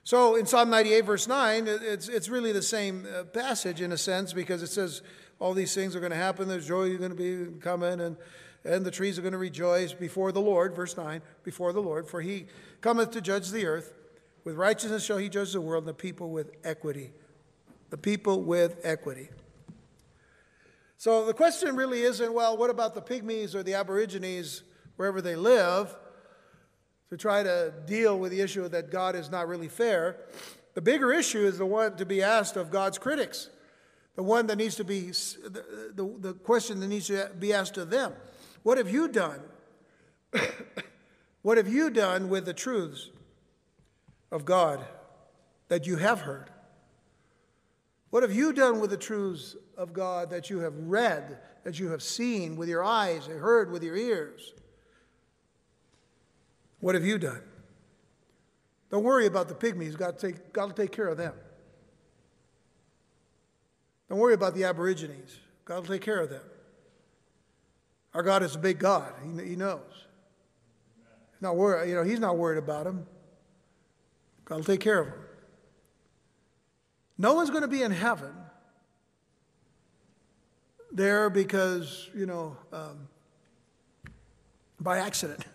[0.04, 3.98] So in Psalm 98, verse 9, it's, it's really the same uh, passage in a
[3.98, 5.02] sense because it says
[5.40, 6.46] all these things are going to happen.
[6.46, 8.16] There's joy going to be coming, and,
[8.64, 10.74] and the trees are going to rejoice before the Lord.
[10.74, 12.08] Verse 9, before the Lord.
[12.08, 12.46] For he
[12.80, 13.92] cometh to judge the earth.
[14.44, 17.10] With righteousness shall he judge the world, and the people with equity.
[17.90, 19.28] The people with equity.
[20.96, 24.62] So the question really isn't, well, what about the pygmies or the aborigines?
[24.96, 25.94] wherever they live
[27.10, 30.16] to try to deal with the issue that God is not really fair.
[30.74, 33.48] The bigger issue is the one to be asked of God's critics,
[34.14, 37.76] the one that needs to be, the, the, the question that needs to be asked
[37.76, 38.12] of them.
[38.62, 39.40] What have you done?
[41.42, 43.10] what have you done with the truths
[44.30, 44.84] of God
[45.68, 46.50] that you have heard?
[48.10, 51.90] What have you done with the truths of God that you have read, that you
[51.90, 54.52] have seen with your eyes and heard with your ears?
[56.80, 57.40] What have you done?
[58.90, 59.96] Don't worry about the pygmies.
[59.96, 61.32] God, take, God will take care of them.
[64.10, 65.38] Don't worry about the Aborigines.
[65.64, 66.42] God will take care of them.
[68.14, 69.12] Our God is a big God.
[69.24, 69.80] He, he knows.
[71.32, 73.06] He's not worried, you know, he's not worried about them.
[74.44, 75.18] God will take care of them.
[77.18, 78.34] No one's going to be in heaven
[80.90, 83.08] there because, you know, um,
[84.80, 85.44] by accident.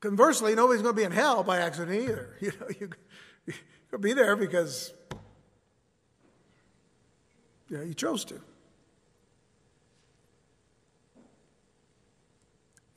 [0.00, 2.36] Conversely, nobody's going to be in hell by accident either.
[2.40, 2.90] You know, you,
[3.90, 4.92] you'll be there because
[7.70, 8.40] know, you chose to.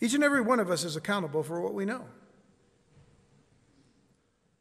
[0.01, 2.05] Each and every one of us is accountable for what we know.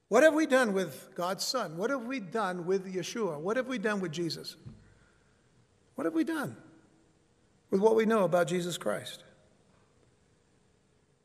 [0.09, 1.77] What have we done with God's Son?
[1.77, 3.39] What have we done with Yeshua?
[3.39, 4.57] What have we done with Jesus?
[5.95, 6.57] What have we done
[7.71, 9.25] with what we know about Jesus Christ?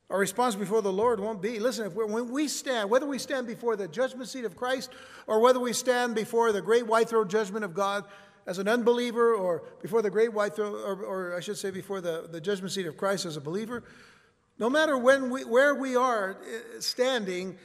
[0.10, 3.48] Our response before the Lord won't be listen, if when we stand, whether we stand
[3.48, 4.92] before the judgment seat of Christ
[5.26, 8.04] or whether we stand before the great white throne judgment of God
[8.46, 12.02] as an unbeliever or before the great white throne, or, or I should say before
[12.02, 13.84] the, the judgment seat of Christ as a believer,
[14.60, 17.58] no matter when we, where we are eh, standing,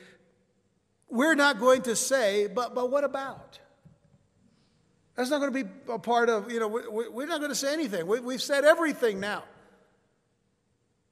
[1.08, 3.58] we're not going to say, but, but what about?
[5.16, 7.56] That's not going to be a part of, you know, we, are not going to
[7.56, 8.06] say anything.
[8.06, 9.42] We, we've said everything now.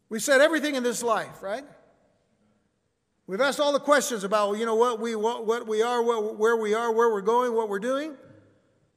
[0.09, 1.65] We've said everything in this life, right?
[3.27, 6.39] We've asked all the questions about, you know, what we, what, what we are, what,
[6.39, 8.17] where we are, where we're going, what we're doing.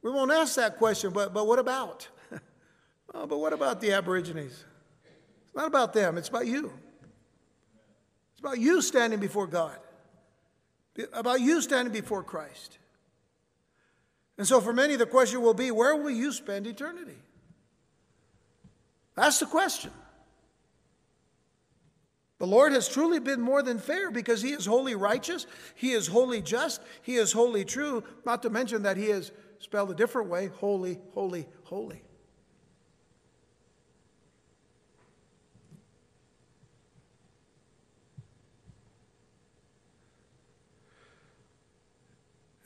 [0.02, 2.08] We won't ask that question, but, but what about?
[3.14, 4.64] oh, but what about the Aborigines?
[5.44, 6.72] It's not about them, it's about you.
[8.32, 9.76] It's about you standing before God,
[11.12, 12.78] about you standing before Christ.
[14.38, 17.18] And so for many, the question will be where will you spend eternity?
[19.14, 19.90] That's the question.
[22.38, 26.06] The Lord has truly been more than fair because He is wholly righteous, He is
[26.06, 29.30] wholly just, He is wholly true, not to mention that He is
[29.60, 32.02] spelled a different way holy, holy, holy.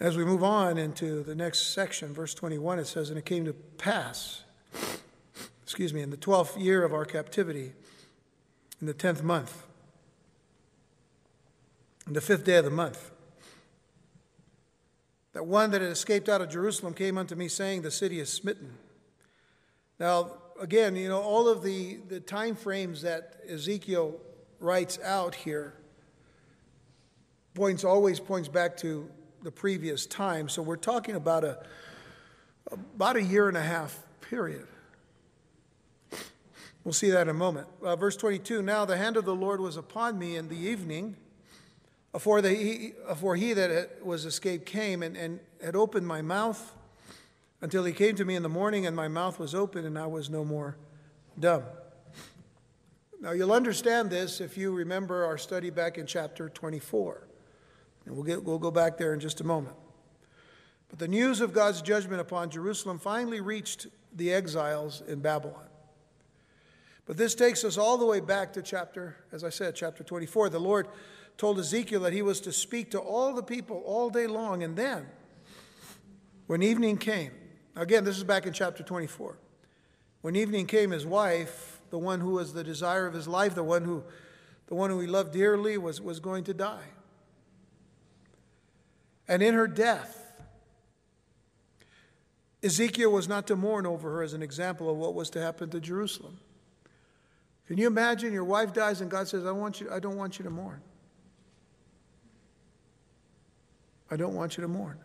[0.01, 3.45] As we move on into the next section, verse 21, it says, And it came
[3.47, 4.43] to pass,
[5.63, 7.73] excuse me, in the 12th year of our captivity,
[8.81, 9.65] in the tenth month,
[12.07, 13.13] in the fifth day of the month,
[15.35, 18.33] that one that had escaped out of Jerusalem came unto me, saying, The city is
[18.33, 18.73] smitten.
[19.99, 24.19] Now, again, you know, all of the, the time frames that Ezekiel
[24.61, 25.75] writes out here
[27.55, 29.09] points always points back to
[29.43, 30.49] the previous time.
[30.49, 31.59] So we're talking about a
[32.73, 34.67] about a year and a half period.
[36.83, 37.67] We'll see that in a moment.
[37.83, 41.17] Uh, verse 22 Now the hand of the Lord was upon me in the evening,
[42.15, 42.95] afore, the, he,
[43.37, 46.73] he that was escaped came and, and had opened my mouth
[47.61, 50.07] until he came to me in the morning, and my mouth was open, and I
[50.07, 50.77] was no more
[51.39, 51.65] dumb.
[53.21, 57.27] Now you'll understand this if you remember our study back in chapter 24.
[58.05, 59.75] And we'll, get, we'll go back there in just a moment.
[60.91, 65.65] But the news of God's judgment upon Jerusalem finally reached the exiles in Babylon.
[67.07, 70.51] But this takes us all the way back to chapter, as I said, chapter 24.
[70.51, 70.89] The Lord
[71.37, 74.63] told Ezekiel that he was to speak to all the people all day long.
[74.63, 75.07] And then,
[76.47, 77.33] when evening came,
[77.75, 79.39] again, this is back in chapter 24.
[80.21, 83.65] When evening came, his wife, the one who was the desire of his life, the
[83.65, 84.03] one who,
[84.67, 86.87] the one who he loved dearly, was, was going to die.
[89.29, 90.21] And in her death,
[92.63, 95.69] Ezekiel was not to mourn over her as an example of what was to happen
[95.71, 96.39] to Jerusalem.
[97.67, 100.39] Can you imagine your wife dies and God says, I, want you, I don't want
[100.39, 100.81] you to mourn?
[104.15, 104.99] I don't want you to mourn.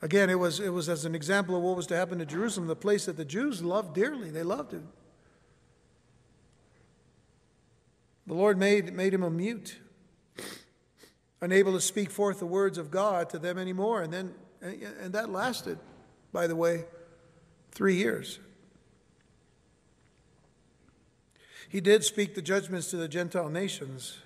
[0.00, 2.66] Again, it was, it was as an example of what was to happen to Jerusalem,
[2.66, 4.30] the place that the Jews loved dearly.
[4.30, 4.82] They loved it.
[8.26, 9.78] The Lord made, made him a mute,
[11.40, 14.02] unable to speak forth the words of God to them anymore.
[14.02, 15.78] And then, and that lasted,
[16.32, 16.84] by the way,
[17.72, 18.38] Three years.
[21.70, 24.18] He did speak the judgments to the Gentile nations,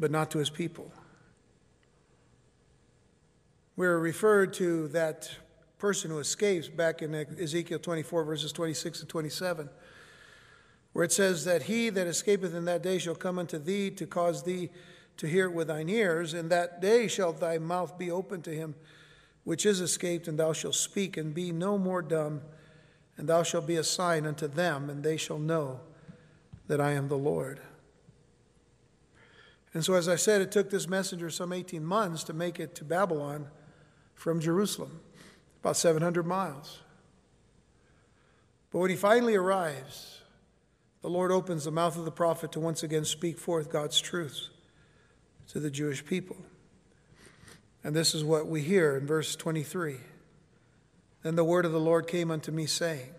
[0.00, 0.90] but not to his people.
[3.76, 5.30] We're referred to that
[5.78, 9.70] person who escapes back in Ezekiel 24, verses 26 and 27,
[10.92, 14.06] where it says that he that escapeth in that day shall come unto thee to
[14.06, 14.70] cause thee
[15.18, 18.50] to hear it with thine ears, and that day shall thy mouth be open to
[18.50, 18.74] him
[19.44, 22.42] which is escaped, and thou shalt speak and be no more dumb,
[23.16, 25.80] and thou shalt be a sign unto them, and they shall know
[26.68, 27.60] that I am the Lord.
[29.72, 32.74] And so, as I said, it took this messenger some 18 months to make it
[32.76, 33.46] to Babylon
[34.14, 35.00] from Jerusalem,
[35.60, 36.80] about 700 miles.
[38.70, 40.20] But when he finally arrives,
[41.02, 44.50] the Lord opens the mouth of the prophet to once again speak forth God's truths
[45.48, 46.36] to the Jewish people.
[47.82, 49.96] And this is what we hear in verse 23.
[51.22, 53.10] Then the word of the Lord came unto me, saying,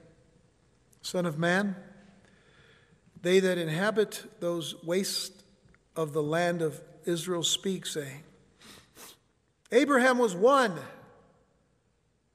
[1.02, 1.76] Son of man,
[3.22, 5.41] they that inhabit those wastes
[5.96, 8.24] of the land of Israel speak, saying,
[9.72, 10.78] Abraham was one,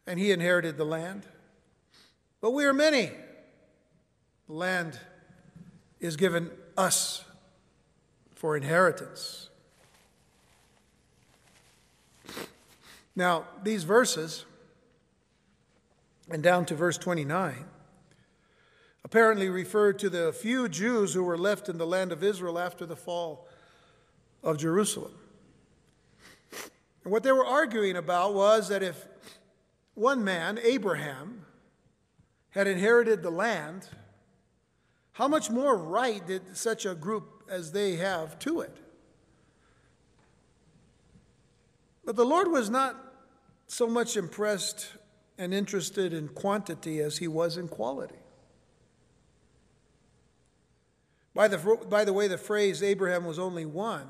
[0.07, 1.25] and he inherited the land.
[2.41, 3.11] But we are many.
[4.47, 4.99] The land
[6.01, 7.25] is given us
[8.35, 9.49] for inheritance.
[13.15, 14.45] Now, these verses,
[16.31, 17.65] and down to verse 29,
[19.07, 22.85] apparently referred to the few Jews who were left in the land of Israel after
[22.85, 23.47] the fall
[24.43, 25.15] of Jerusalem.
[27.05, 29.07] And what they were arguing about was that if
[29.95, 31.47] one man, Abraham,
[32.51, 33.89] had inherited the land,
[35.13, 38.77] how much more right did such a group as they have to it?
[42.05, 42.97] But the Lord was not
[43.69, 44.89] so much impressed
[45.39, 48.17] and interested in quantity as he was in quality.
[51.37, 51.59] By the,
[51.91, 54.09] by the way, the phrase Abraham was only one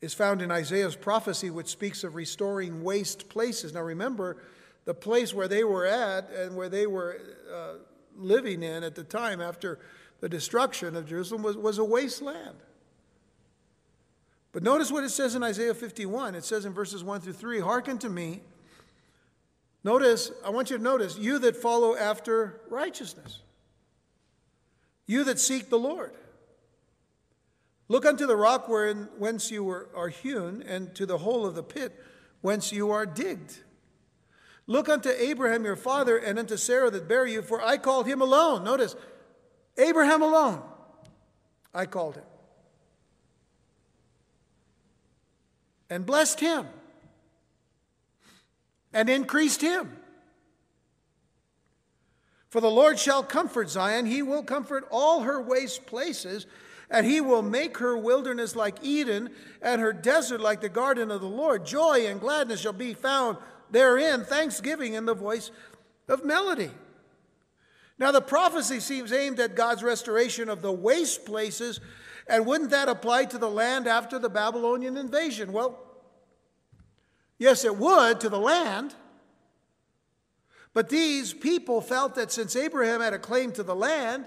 [0.00, 3.74] is found in Isaiah's prophecy, which speaks of restoring waste places.
[3.74, 4.36] Now remember,
[4.84, 7.18] the place where they were at and where they were
[7.52, 7.72] uh,
[8.16, 9.80] living in at the time after
[10.20, 12.58] the destruction of Jerusalem was, was a wasteland.
[14.52, 16.36] But notice what it says in Isaiah 51.
[16.36, 18.42] It says in verses 1 through 3 Hearken to me.
[19.82, 23.40] Notice, I want you to notice, you that follow after righteousness,
[25.06, 26.12] you that seek the Lord.
[27.88, 31.54] Look unto the rock wherein, whence you were, are hewn, and to the hole of
[31.54, 31.92] the pit
[32.40, 33.58] whence you are digged.
[34.66, 38.22] Look unto Abraham your father, and unto Sarah that bare you, for I called him
[38.22, 38.64] alone.
[38.64, 38.96] Notice,
[39.76, 40.62] Abraham alone,
[41.74, 42.24] I called him.
[45.90, 46.66] and blessed him
[48.92, 49.96] and increased him.
[52.54, 56.46] For the Lord shall comfort Zion, he will comfort all her waste places,
[56.88, 59.30] and he will make her wilderness like Eden,
[59.60, 61.66] and her desert like the garden of the Lord.
[61.66, 63.38] Joy and gladness shall be found
[63.72, 65.50] therein, thanksgiving in the voice
[66.06, 66.70] of melody.
[67.98, 71.80] Now, the prophecy seems aimed at God's restoration of the waste places,
[72.28, 75.52] and wouldn't that apply to the land after the Babylonian invasion?
[75.52, 75.80] Well,
[77.36, 78.94] Yes, it would to the land.
[80.74, 84.26] But these people felt that since Abraham had a claim to the land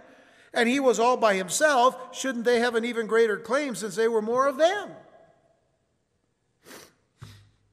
[0.53, 4.07] and he was all by himself, shouldn't they have an even greater claim since they
[4.07, 4.89] were more of them?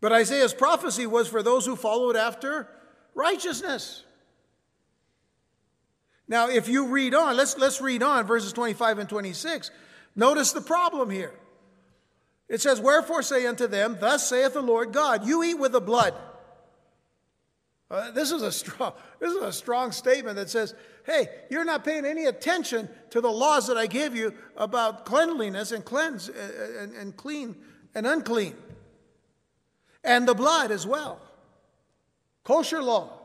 [0.01, 2.69] But Isaiah's prophecy was for those who followed after
[3.15, 4.03] righteousness.
[6.27, 9.71] Now, if you read on, let's, let's read on verses 25 and 26.
[10.17, 11.33] Notice the problem here.
[12.49, 15.81] It says, Wherefore say unto them, Thus saith the Lord God, You eat with the
[15.81, 16.15] blood.
[17.95, 20.75] Uh, this, is a strong, this is a strong statement that says,
[21.07, 25.71] Hey, you're not paying any attention to the laws that I gave you about cleanliness
[25.71, 27.55] and cleanse uh, uh, and, and clean
[27.95, 28.57] and unclean.
[30.03, 31.21] And the blood as well.
[32.43, 33.21] Kosher law,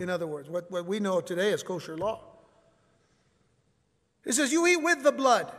[0.00, 2.22] in other words, what, what we know today as kosher law.
[4.24, 5.52] It says, You eat with the blood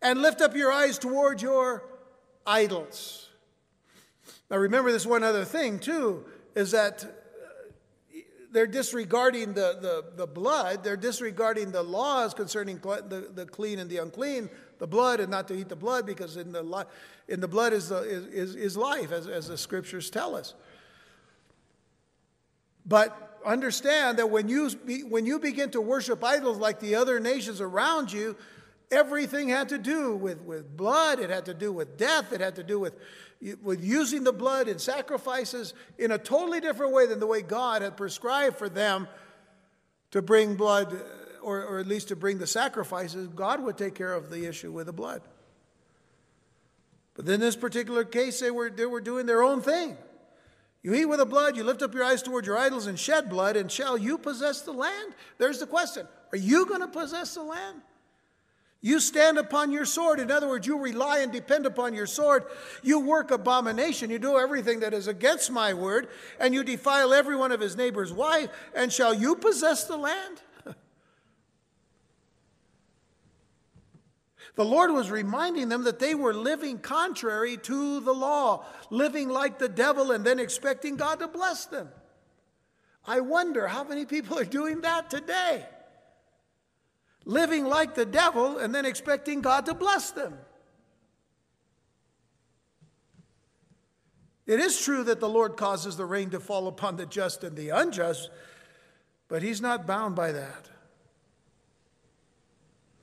[0.00, 1.82] and lift up your eyes toward your
[2.46, 3.28] idols.
[4.48, 6.24] Now, remember this one other thing, too,
[6.54, 7.19] is that
[8.52, 13.88] they're disregarding the, the, the blood, they're disregarding the laws concerning the, the clean and
[13.88, 16.86] the unclean, the blood, and not to eat the blood, because in the,
[17.28, 20.54] in the blood is, the, is, is life, as, as the scriptures tell us.
[22.84, 24.70] But understand that when you,
[25.08, 28.36] when you begin to worship idols like the other nations around you,
[28.90, 32.56] Everything had to do with, with blood, it had to do with death, it had
[32.56, 32.94] to do with,
[33.62, 37.82] with using the blood in sacrifices in a totally different way than the way God
[37.82, 39.08] had prescribed for them
[40.10, 43.28] to bring blood, uh, or, or at least to bring the sacrifices.
[43.28, 45.22] God would take care of the issue with the blood.
[47.14, 49.96] But in this particular case, they were, they were doing their own thing.
[50.82, 53.28] You eat with the blood, you lift up your eyes toward your idols and shed
[53.28, 55.14] blood, and shall you possess the land?
[55.38, 57.82] There's the question Are you going to possess the land?
[58.82, 60.20] You stand upon your sword.
[60.20, 62.44] In other words, you rely and depend upon your sword.
[62.82, 64.08] You work abomination.
[64.08, 66.08] You do everything that is against my word,
[66.38, 68.48] and you defile every one of his neighbor's wife.
[68.74, 70.40] And shall you possess the land?
[74.54, 79.58] the Lord was reminding them that they were living contrary to the law, living like
[79.58, 81.90] the devil, and then expecting God to bless them.
[83.06, 85.66] I wonder how many people are doing that today
[87.30, 90.34] living like the devil and then expecting God to bless them.
[94.46, 97.56] It is true that the Lord causes the rain to fall upon the just and
[97.56, 98.30] the unjust,
[99.28, 100.68] but He's not bound by that.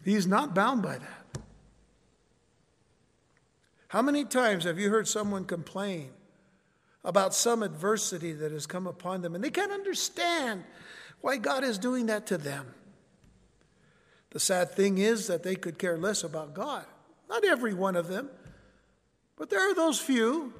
[0.04, 1.42] He's not bound by that.
[3.88, 6.10] How many times have you heard someone complain
[7.06, 10.66] about some adversity that has come upon them and they can't understand
[11.22, 12.74] why God is doing that to them?
[14.32, 16.86] The sad thing is that they could care less about God.
[17.30, 18.30] Not every one of them,
[19.38, 20.54] but there are those few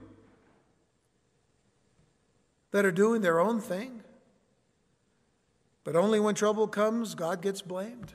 [2.72, 4.04] that are doing their own thing.
[5.84, 8.14] But only when trouble comes, God gets blamed.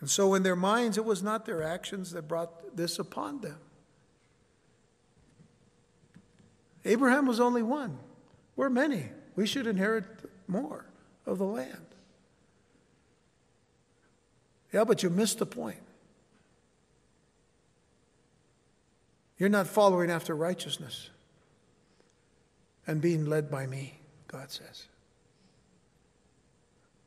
[0.00, 3.56] And so, in their minds, it was not their actions that brought this upon them.
[6.84, 7.98] Abraham was only one.
[8.54, 9.08] We're many.
[9.34, 10.04] We should inherit
[10.46, 10.84] more
[11.24, 11.93] of the land.
[14.74, 15.78] Yeah, but you missed the point.
[19.38, 21.10] You're not following after righteousness
[22.84, 24.86] and being led by me, God says.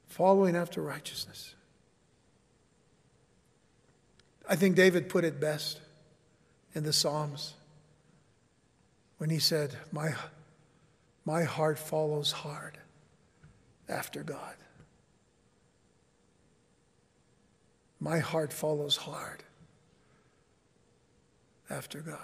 [0.08, 1.56] Following after righteousness.
[4.48, 5.82] I think David put it best
[6.74, 7.54] in the Psalms
[9.18, 10.14] when he said, My,
[11.26, 12.78] my heart follows hard
[13.90, 14.56] after God.
[18.00, 19.44] My heart follows hard
[21.70, 22.20] after God.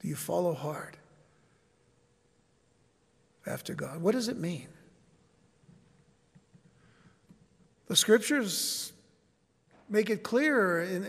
[0.00, 0.96] Do you follow hard
[3.46, 4.02] after God?
[4.02, 4.68] What does it mean?
[7.86, 8.92] The scriptures
[9.88, 11.06] make it clear in,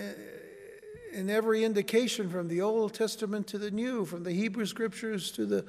[1.11, 5.45] in every indication from the Old Testament to the New, from the Hebrew scriptures to
[5.45, 5.65] the,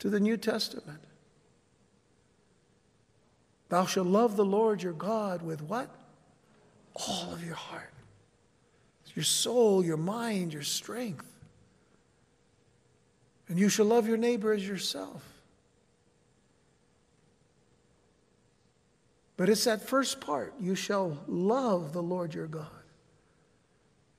[0.00, 1.00] to the New Testament.
[3.68, 5.90] Thou shalt love the Lord your God with what?
[6.94, 7.92] All of your heart,
[9.14, 11.26] your soul, your mind, your strength.
[13.48, 15.22] And you shall love your neighbor as yourself.
[19.36, 22.66] But it's that first part you shall love the Lord your God,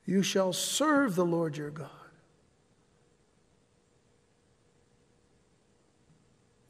[0.06, 1.90] you shall serve the Lord your God.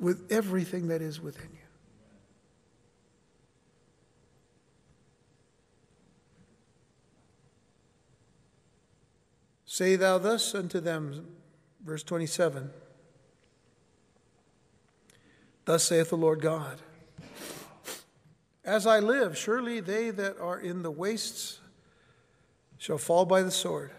[0.00, 1.67] With everything that is within you.
[9.78, 11.24] Say thou thus unto them,
[11.84, 12.68] verse 27
[15.66, 16.80] Thus saith the Lord God
[18.64, 21.60] As I live, surely they that are in the wastes
[22.76, 23.92] shall fall by the sword.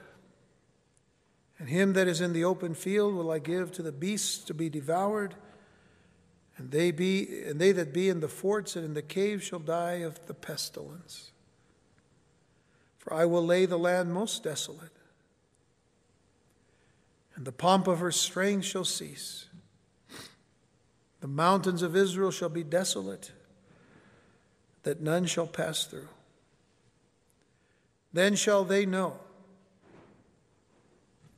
[1.58, 4.54] And him that is in the open field will I give to the beasts to
[4.54, 5.36] be devoured,
[6.58, 9.60] and they be and they that be in the forts and in the caves shall
[9.60, 11.32] die of the pestilence.
[12.98, 14.99] For I will lay the land most desolate,
[17.40, 19.46] and the pomp of her strength shall cease.
[21.22, 23.32] The mountains of Israel shall be desolate,
[24.84, 26.10] that none shall pass through.
[28.12, 29.22] Then shall they know.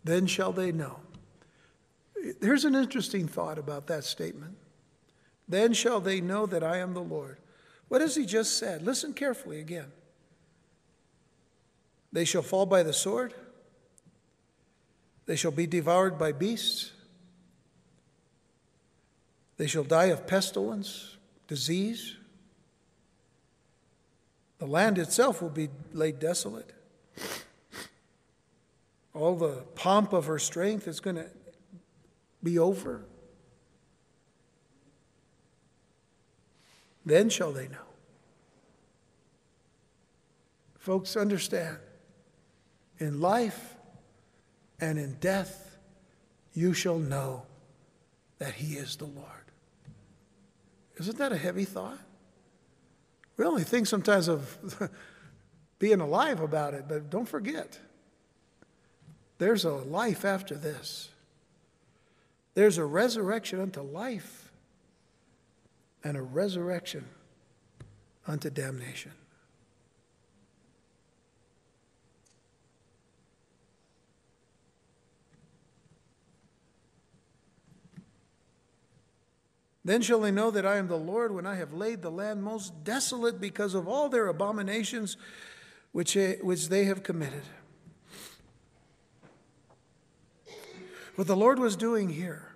[0.04, 1.02] Then shall they know.
[2.42, 4.58] Here's an interesting thought about that statement.
[5.48, 7.38] Then shall they know that I am the Lord.
[7.90, 8.82] What has he just said?
[8.82, 9.92] Listen carefully again.
[12.12, 13.36] They shall fall by the sword.
[15.32, 16.92] They shall be devoured by beasts.
[19.56, 21.16] They shall die of pestilence,
[21.48, 22.18] disease.
[24.58, 26.74] The land itself will be laid desolate.
[29.14, 31.28] All the pomp of her strength is going to
[32.44, 33.06] be over.
[37.06, 37.88] Then shall they know.
[40.78, 41.78] Folks, understand
[43.00, 43.78] in life,
[44.82, 45.78] and in death
[46.54, 47.44] you shall know
[48.40, 49.28] that he is the Lord.
[50.98, 52.00] Isn't that a heavy thought?
[53.38, 54.90] We only think sometimes of
[55.80, 57.80] being alive about it, but don't forget
[59.38, 61.10] there's a life after this.
[62.54, 64.52] There's a resurrection unto life
[66.04, 67.06] and a resurrection
[68.28, 69.14] unto damnation.
[79.84, 82.44] Then shall they know that I am the Lord when I have laid the land
[82.44, 85.18] most desolate because of all their abominations
[85.92, 87.44] which, which they have committed.
[91.16, 92.56] What the Lord was doing here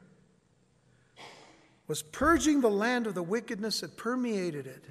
[1.88, 4.86] was purging the land of the wickedness that permeated it.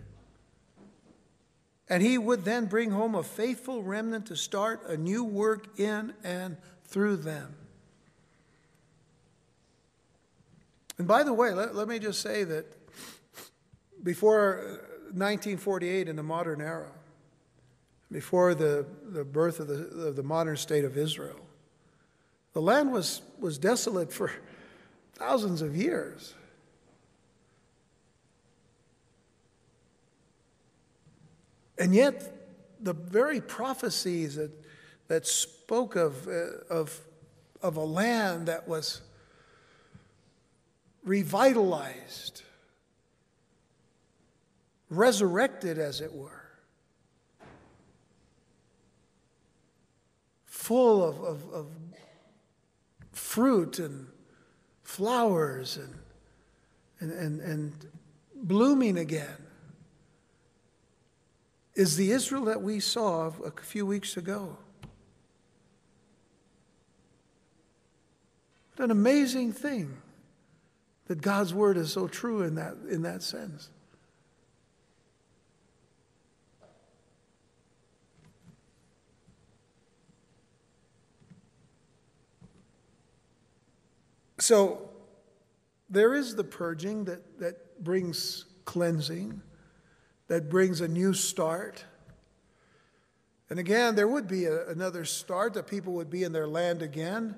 [1.89, 6.15] And he would then bring home a faithful remnant to start a new work in
[6.23, 7.57] and through them.
[10.99, 12.67] And by the way, let, let me just say that
[14.03, 14.81] before
[15.13, 16.91] 1948 in the modern era,
[18.13, 21.41] before the, the birth of the, of the modern state of Israel,
[22.53, 24.31] the land was, was desolate for
[25.15, 26.35] thousands of years.
[31.79, 32.31] And yet,
[32.81, 34.53] the very prophecies that,
[35.09, 37.01] that spoke of, uh, of,
[37.63, 39.01] of a land that was
[41.05, 42.43] revitalized,
[44.89, 46.45] resurrected, as it were,
[50.47, 51.67] full of, of, of
[53.13, 54.07] fruit and
[54.83, 55.95] flowers and,
[57.01, 57.87] and, and, and
[58.35, 59.37] blooming again
[61.75, 64.57] is the Israel that we saw a few weeks ago.
[68.77, 69.97] What an amazing thing
[71.07, 73.69] that God's word is so true in that, in that sense.
[84.45, 84.91] So
[85.89, 89.41] there is the purging that, that brings cleansing,
[90.29, 91.85] that brings a new start.
[93.49, 96.83] And again, there would be a, another start that people would be in their land
[96.83, 97.37] again.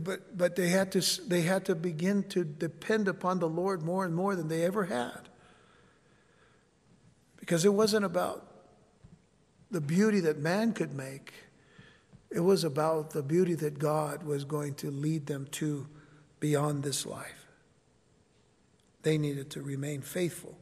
[0.00, 4.04] But, but they, had to, they had to begin to depend upon the Lord more
[4.04, 5.28] and more than they ever had.
[7.38, 8.46] Because it wasn't about
[9.70, 11.32] the beauty that man could make,
[12.30, 15.86] it was about the beauty that God was going to lead them to
[16.40, 17.46] beyond this life.
[19.02, 20.56] They needed to remain faithful.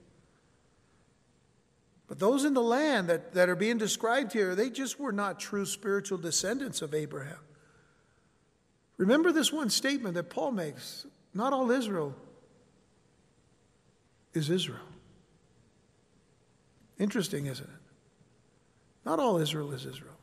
[2.09, 5.39] But those in the land that, that are being described here, they just were not
[5.39, 7.39] true spiritual descendants of Abraham.
[9.01, 12.15] Remember this one statement that Paul makes not all Israel
[14.35, 14.85] is Israel.
[16.99, 17.81] Interesting, isn't it?
[19.07, 20.19] Not all Israel is Israel.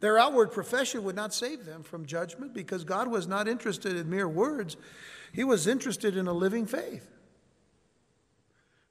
[0.00, 4.10] Their outward profession would not save them from judgment because God was not interested in
[4.10, 4.76] mere words,
[5.32, 7.10] He was interested in a living faith.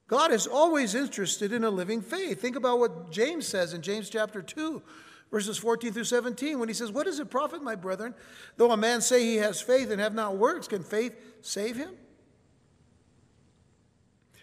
[0.08, 2.42] God is always interested in a living faith.
[2.42, 4.82] Think about what James says in James chapter 2,
[5.30, 8.14] verses 14 through 17, when he says, What does it profit, my brethren,
[8.56, 10.68] though a man say he has faith and have not works?
[10.68, 11.90] Can faith save him?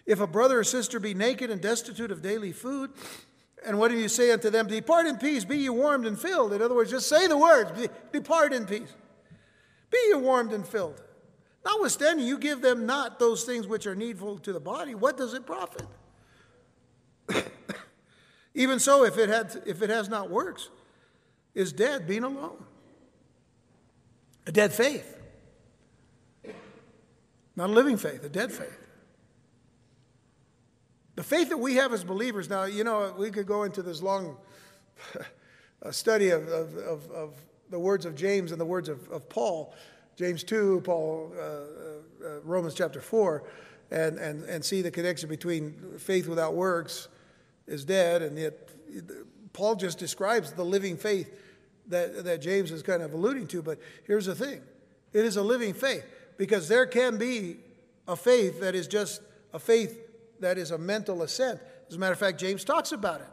[0.04, 2.90] If a brother or sister be naked and destitute of daily food,
[3.66, 4.68] and what do you say unto them?
[4.68, 6.52] Depart in peace, be ye warmed and filled.
[6.52, 8.94] In other words, just say the words, depart in peace.
[9.90, 11.02] Be ye warmed and filled.
[11.64, 14.94] Notwithstanding, you give them not those things which are needful to the body.
[14.94, 15.86] What does it profit?
[18.56, 20.70] Even so, if it, had, if it has not works,
[21.54, 22.64] is dead, being alone.
[24.46, 25.18] A dead faith.
[27.54, 28.88] Not a living faith, a dead faith.
[31.16, 34.02] The faith that we have as believers, now, you know, we could go into this
[34.02, 34.38] long
[35.90, 37.34] study of, of, of, of,
[37.68, 39.74] the words of James and the words of, of Paul,
[40.14, 43.42] James 2, Paul, uh, uh, Romans chapter 4,
[43.90, 47.08] and, and, and see the connection between faith without works
[47.66, 48.54] is dead, and yet
[49.52, 51.32] Paul just describes the living faith
[51.88, 53.62] that, that James is kind of alluding to.
[53.62, 54.60] But here's the thing
[55.12, 56.04] it is a living faith
[56.36, 57.56] because there can be
[58.06, 59.20] a faith that is just
[59.52, 59.98] a faith
[60.40, 61.60] that is a mental assent.
[61.88, 63.28] As a matter of fact, James talks about it.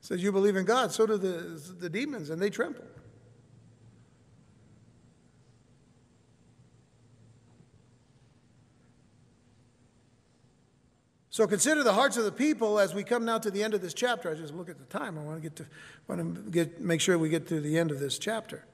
[0.00, 2.84] He says, You believe in God, so do the, the demons, and they tremble.
[11.32, 13.80] So consider the hearts of the people as we come now to the end of
[13.80, 14.30] this chapter.
[14.30, 15.16] I just look at the time.
[15.16, 15.66] I want to get to
[16.06, 18.66] want to get make sure we get to the end of this chapter.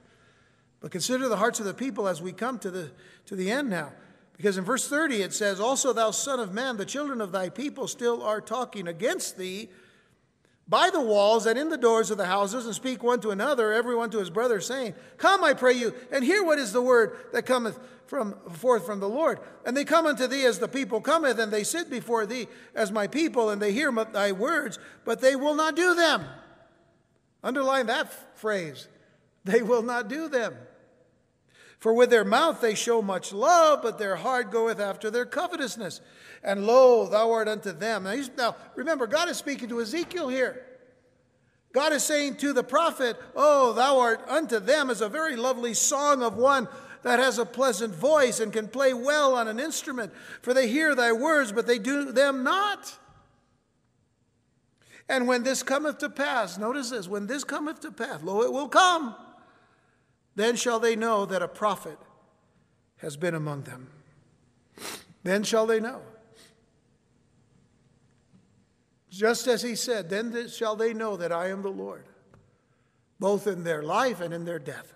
[0.81, 2.91] But consider the hearts of the people as we come to the
[3.27, 3.93] to the end now.
[4.35, 7.47] Because in verse 30 it says, Also, thou son of man, the children of thy
[7.47, 9.69] people still are talking against thee
[10.69, 13.73] by the walls and in the doors of the houses, and speak one to another,
[13.73, 16.81] every one to his brother, saying, Come, I pray you, and hear what is the
[16.81, 19.39] word that cometh from forth from the Lord.
[19.65, 22.91] And they come unto thee as the people cometh, and they sit before thee as
[22.91, 26.23] my people, and they hear thy words, but they will not do them.
[27.43, 28.87] Underline that phrase.
[29.45, 30.53] They will not do them.
[31.79, 36.01] For with their mouth they show much love, but their heart goeth after their covetousness.
[36.43, 38.03] And lo, thou art unto them.
[38.03, 40.65] Now, now, remember, God is speaking to Ezekiel here.
[41.73, 45.73] God is saying to the prophet, Oh, thou art unto them, is a very lovely
[45.73, 46.67] song of one
[47.03, 50.11] that has a pleasant voice and can play well on an instrument.
[50.41, 52.97] For they hear thy words, but they do them not.
[55.07, 58.51] And when this cometh to pass, notice this, when this cometh to pass, lo, it
[58.51, 59.15] will come
[60.39, 61.97] then shall they know that a prophet
[62.99, 63.89] has been among them.
[65.23, 65.99] Then shall they know.
[69.09, 72.05] Just as he said, then shall they know that I am the Lord,
[73.19, 74.93] both in their life and in their death.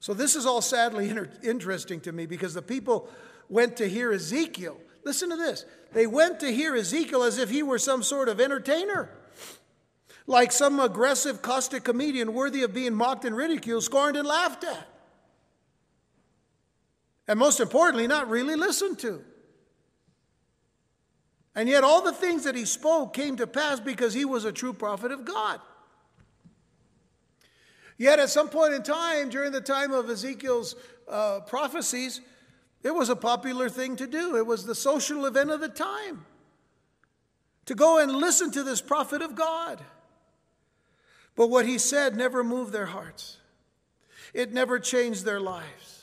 [0.00, 3.08] So, this is all sadly inter- interesting to me because the people
[3.48, 4.76] went to hear Ezekiel.
[5.04, 5.64] Listen to this.
[5.92, 9.10] They went to hear Ezekiel as if he were some sort of entertainer
[10.26, 14.88] like some aggressive, caustic comedian worthy of being mocked and ridiculed, scorned, and laughed at.
[17.28, 19.22] And most importantly, not really listened to.
[21.54, 24.52] And yet, all the things that he spoke came to pass because he was a
[24.52, 25.60] true prophet of God.
[27.96, 30.74] Yet, at some point in time, during the time of Ezekiel's
[31.08, 32.20] uh, prophecies,
[32.82, 34.36] it was a popular thing to do.
[34.36, 36.26] It was the social event of the time
[37.66, 39.80] to go and listen to this prophet of God.
[41.36, 43.38] But what he said never moved their hearts,
[44.32, 45.93] it never changed their lives.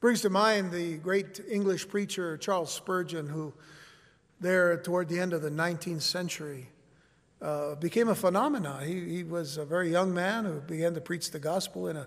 [0.00, 3.52] Brings to mind the great English preacher Charles Spurgeon, who,
[4.38, 6.68] there toward the end of the 19th century,
[7.42, 8.84] uh, became a phenomenon.
[8.84, 12.06] He, he was a very young man who began to preach the gospel in a,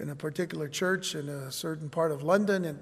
[0.00, 2.64] in a particular church in a certain part of London.
[2.64, 2.80] And,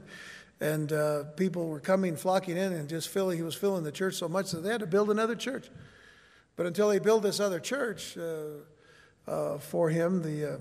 [0.58, 4.14] and uh, people were coming, flocking in, and just filling, he was filling the church
[4.14, 5.68] so much that they had to build another church.
[6.56, 10.58] But until they built this other church uh, uh for him, the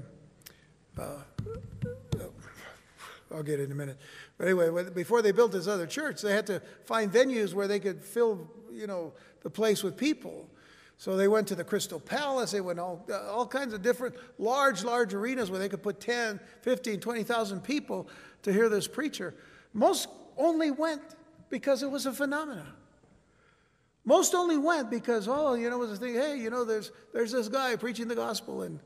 [0.98, 1.22] uh, uh,
[3.34, 3.98] I'll get it in a minute.
[4.38, 7.80] But anyway, before they built this other church, they had to find venues where they
[7.80, 9.14] could fill, you know,
[9.44, 10.50] the place with people.
[10.98, 12.52] So they went to the Crystal Palace.
[12.52, 16.00] They went all, uh, all kinds of different large, large arenas where they could put
[16.02, 18.10] 10, 15, 20,000 people
[18.42, 19.34] to hear this preacher.
[19.74, 21.02] Most only went
[21.50, 22.74] because it was a phenomenon.
[24.04, 26.92] Most only went because, oh, you know, it was a thing, hey, you know, there's,
[27.14, 28.64] there's this guy preaching the gospel.
[28.64, 28.80] And,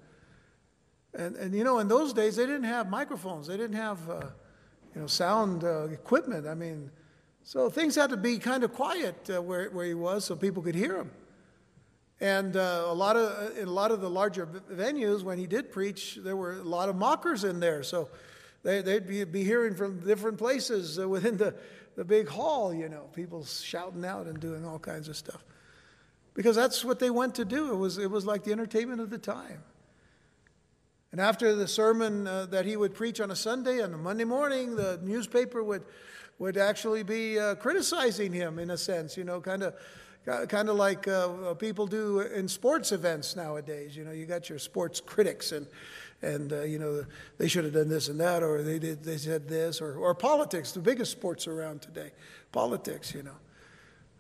[1.14, 3.48] and, and, you know, in those days, they didn't have microphones.
[3.48, 4.22] They didn't have, uh,
[4.96, 6.48] you know, sound uh, equipment.
[6.48, 6.90] I mean,
[7.44, 10.64] so things had to be kind of quiet uh, where, where he was so people
[10.64, 11.12] could hear him.
[12.20, 15.72] And uh, a lot of, in a lot of the larger venues, when he did
[15.72, 17.84] preach, there were a lot of mockers in there.
[17.84, 18.10] So
[18.64, 21.54] they, would be, be hearing from different places uh, within the,
[21.96, 25.44] the big hall, you know, people shouting out and doing all kinds of stuff.
[26.34, 27.72] Because that's what they went to do.
[27.72, 29.62] It was, it was like the entertainment of the time.
[31.14, 34.24] And after the sermon uh, that he would preach on a Sunday, on a Monday
[34.24, 35.84] morning, the newspaper would,
[36.40, 39.76] would actually be uh, criticizing him in a sense, you know, kind of
[40.26, 43.96] kind of like uh, people do in sports events nowadays.
[43.96, 45.68] You know, you got your sports critics, and
[46.24, 47.06] and uh, you know
[47.38, 50.16] they should have done this and that, or they did they said this, or or
[50.16, 52.12] politics, the biggest sports around today,
[52.52, 53.14] politics.
[53.14, 53.38] You know,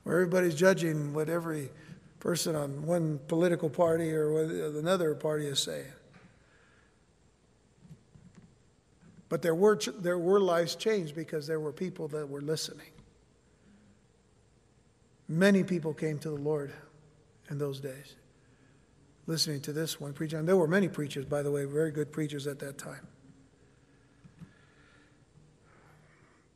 [0.04, 1.72] where everybody's judging what every
[2.20, 4.44] person on one political party or
[4.78, 5.92] another party is saying.
[9.34, 12.92] But there were, there were lives changed because there were people that were listening.
[15.28, 16.72] Many people came to the Lord
[17.50, 18.14] in those days,
[19.26, 20.38] listening to this one preacher.
[20.38, 23.08] And there were many preachers, by the way, very good preachers at that time.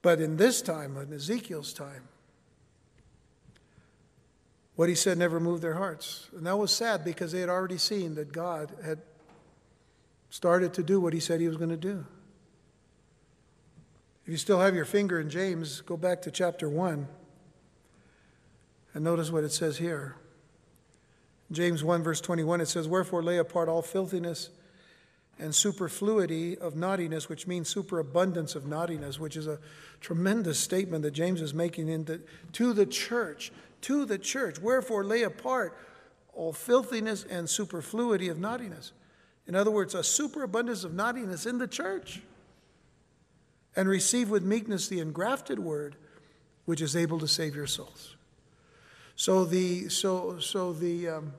[0.04, 2.04] But in this time, in Ezekiel's time,
[4.76, 6.30] what he said never moved their hearts.
[6.32, 9.00] And that was sad because they had already seen that God had
[10.30, 12.06] started to do what he said he was going to do.
[14.28, 17.08] If you still have your finger in James, go back to chapter 1
[18.94, 20.18] and notice what it says here.
[21.50, 24.50] James 1, verse 21, it says, Wherefore lay apart all filthiness
[25.40, 29.60] and superfluity of naughtiness, which means superabundance of naughtiness, which is a
[30.02, 32.20] tremendous statement that James is making into,
[32.52, 33.54] to the church.
[33.84, 34.60] To the church.
[34.60, 35.78] Wherefore lay apart
[36.34, 38.92] all filthiness and superfluity of naughtiness.
[39.48, 42.24] In other words, a superabundance of naughtiness in the church
[43.78, 45.96] and receive with meekness the engrafted word
[46.66, 48.18] which is able to save your souls.
[49.16, 51.34] So the, so, so the, um,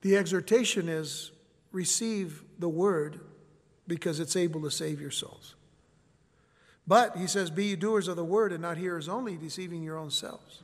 [0.00, 1.30] the exhortation is
[1.70, 3.20] receive the word
[3.86, 5.54] because it's able to save your souls.
[6.86, 9.96] But he says, Be ye doers of the word and not hearers only, deceiving your
[9.96, 10.62] own selves.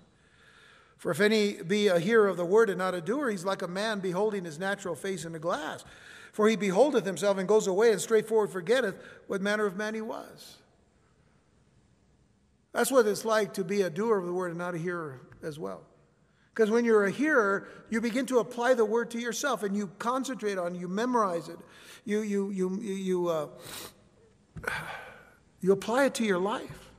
[0.97, 3.63] For if any be a hearer of the word and not a doer, he's like
[3.63, 5.85] a man beholding his natural face in a glass.
[6.33, 10.01] For he beholdeth himself and goes away and straightforward forgetteth what manner of man he
[10.01, 10.59] was.
[12.73, 15.21] That's what it's like to be a doer of the word and not a hearer
[15.43, 15.83] as well.
[16.55, 19.89] Because when you're a hearer, you begin to apply the word to yourself and you
[19.99, 21.59] concentrate on it, you memorize it,
[22.05, 23.47] you, you, you, you, uh,
[25.61, 26.91] you apply it to your life.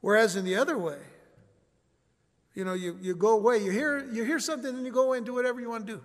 [0.00, 0.98] Whereas in the other way,
[2.58, 5.18] you know, you, you go away, you hear, you hear something, and you go away
[5.18, 6.02] and do whatever you want to do.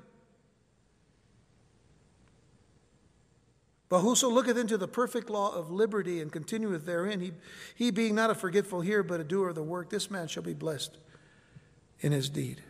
[3.89, 7.31] But whoso looketh into the perfect law of liberty and continueth therein, he,
[7.73, 10.43] he being not a forgetful hearer, but a doer of the work, this man shall
[10.43, 10.95] be blessed
[12.01, 12.61] in his deed.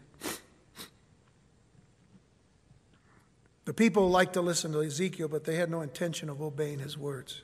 [3.66, 6.98] The people liked to listen to Ezekiel, but they had no intention of obeying his
[6.98, 7.42] words.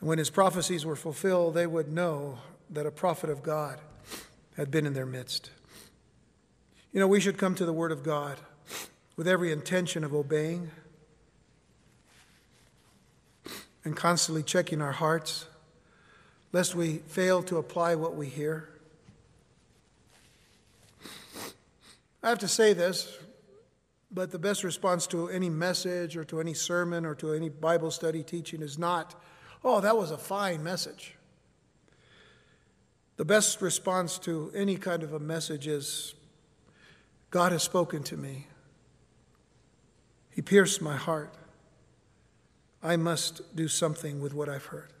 [0.00, 2.38] And when his prophecies were fulfilled, they would know
[2.70, 3.78] that a prophet of God
[4.56, 5.50] had been in their midst.
[6.92, 8.38] You know, we should come to the Word of God
[9.16, 10.70] with every intention of obeying
[13.84, 15.46] and constantly checking our hearts,
[16.52, 18.68] lest we fail to apply what we hear.
[22.22, 23.18] I have to say this,
[24.10, 27.90] but the best response to any message or to any sermon or to any Bible
[27.90, 29.20] study teaching is not,
[29.62, 31.13] oh, that was a fine message.
[33.16, 36.14] The best response to any kind of a message is
[37.30, 38.48] God has spoken to me.
[40.30, 41.32] He pierced my heart.
[42.82, 44.92] I must do something with what I've heard.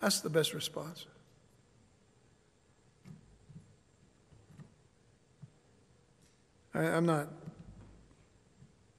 [0.00, 1.06] That's the best response.
[6.74, 7.28] I, am not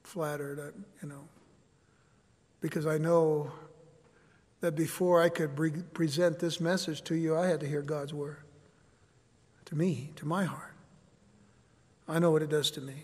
[0.02, 1.28] flattered, I, you know,
[2.60, 3.52] because I know
[4.64, 8.14] that before I could pre- present this message to you, I had to hear God's
[8.14, 8.38] word
[9.66, 10.72] to me, to my heart.
[12.08, 12.94] I know what it does to me.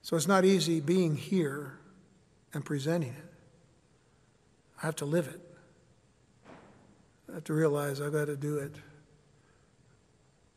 [0.00, 1.78] So it's not easy being here
[2.54, 3.32] and presenting it.
[4.82, 5.40] I have to live it.
[7.30, 8.72] I have to realize I've got to do it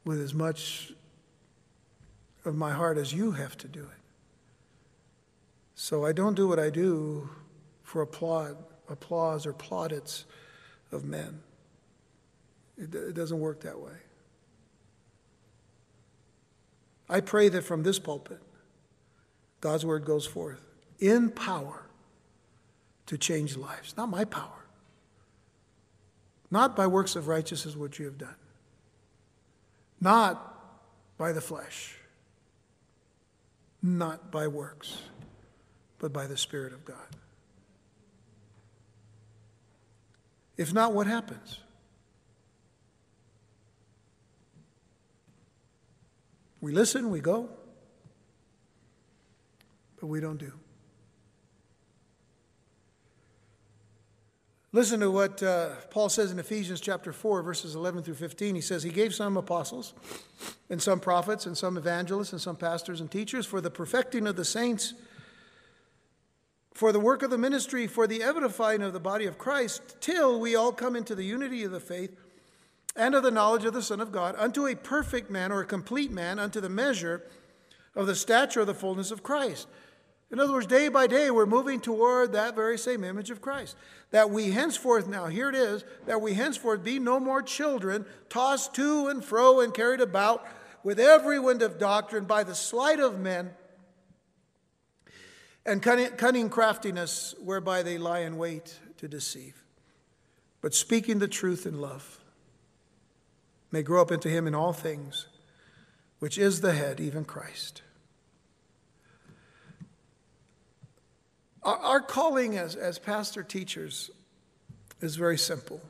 [0.05, 0.93] with as much
[2.45, 4.01] of my heart as you have to do it.
[5.75, 7.29] So I don't do what I do
[7.83, 8.55] for applaud,
[8.89, 10.25] applause or plaudits
[10.91, 11.41] of men.
[12.77, 13.91] It, it doesn't work that way.
[17.09, 18.41] I pray that from this pulpit,
[19.61, 20.61] God's word goes forth
[20.99, 21.83] in power
[23.05, 23.95] to change lives.
[23.95, 24.65] Not my power,
[26.51, 28.35] not by works of righteousness, which you have done,
[30.01, 30.53] not
[31.17, 31.95] by the flesh,
[33.81, 34.97] not by works,
[35.99, 36.97] but by the Spirit of God.
[40.57, 41.59] If not, what happens?
[46.59, 47.49] We listen, we go,
[49.99, 50.51] but we don't do.
[54.73, 58.53] Listen to what uh, Paul says in Ephesians chapter 4, verses 11 through 15.
[58.53, 59.93] He says, He gave some apostles,
[60.69, 64.35] and some prophets, and some evangelists, and some pastors and teachers for the perfecting of
[64.35, 64.93] the saints,
[66.77, 70.39] for the work of the ministry, for the edifying of the body of Christ, till
[70.39, 72.15] we all come into the unity of the faith
[72.95, 75.65] and of the knowledge of the Son of God, unto a perfect man or a
[75.65, 77.23] complete man, unto the measure
[77.95, 79.67] of the stature of the fullness of Christ.
[80.31, 83.75] In other words, day by day, we're moving toward that very same image of Christ.
[84.11, 88.75] That we henceforth, now here it is, that we henceforth be no more children, tossed
[88.75, 90.45] to and fro and carried about
[90.83, 93.49] with every wind of doctrine by the sleight of men
[95.67, 99.65] and cunning, craftiness whereby they lie in wait to deceive.
[100.61, 102.19] But speaking the truth in love
[103.69, 105.27] may grow up into him in all things,
[106.19, 107.81] which is the head, even Christ.
[111.63, 114.09] Our, our calling as, as pastor teachers
[115.01, 115.81] is very simple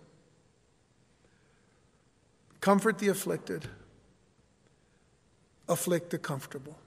[2.59, 3.65] comfort the afflicted,
[5.69, 6.77] afflict the comfortable.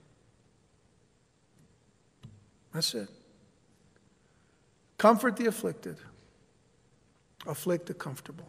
[2.73, 3.09] That's it.
[4.97, 5.97] Comfort the afflicted,
[7.47, 8.47] afflict the comfortable.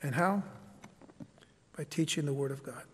[0.00, 0.42] And how?
[1.76, 2.84] By teaching the Word of God.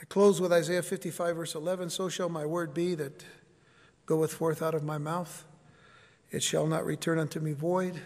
[0.00, 3.24] I close with Isaiah 55, verse 11 So shall my word be that
[4.04, 5.44] goeth forth out of my mouth.
[6.30, 8.00] It shall not return unto me void,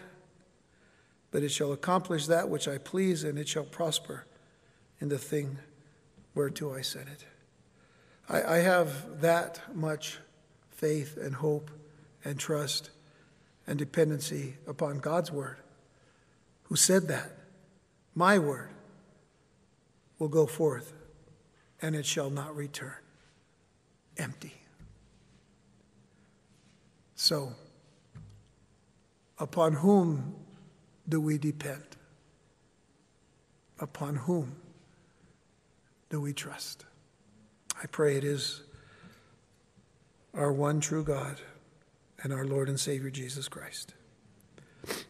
[1.29, 4.25] but it shall accomplish that which I please, and it shall prosper
[4.99, 5.57] in the thing
[6.33, 7.25] whereto I sent it.
[8.29, 10.19] I, I have that much
[10.69, 11.71] faith and hope
[12.23, 12.89] and trust
[13.67, 15.57] and dependency upon God's word
[16.63, 17.31] who said that.
[18.15, 18.69] My word
[20.19, 20.93] will go forth,
[21.81, 22.93] and it shall not return
[24.17, 24.53] empty.
[27.15, 27.53] So,
[29.39, 30.35] upon whom
[31.07, 31.83] do we depend?
[33.79, 34.55] Upon whom
[36.09, 36.85] do we trust?
[37.81, 38.61] I pray it is
[40.35, 41.41] our one true God
[42.21, 43.95] and our Lord and Savior Jesus Christ.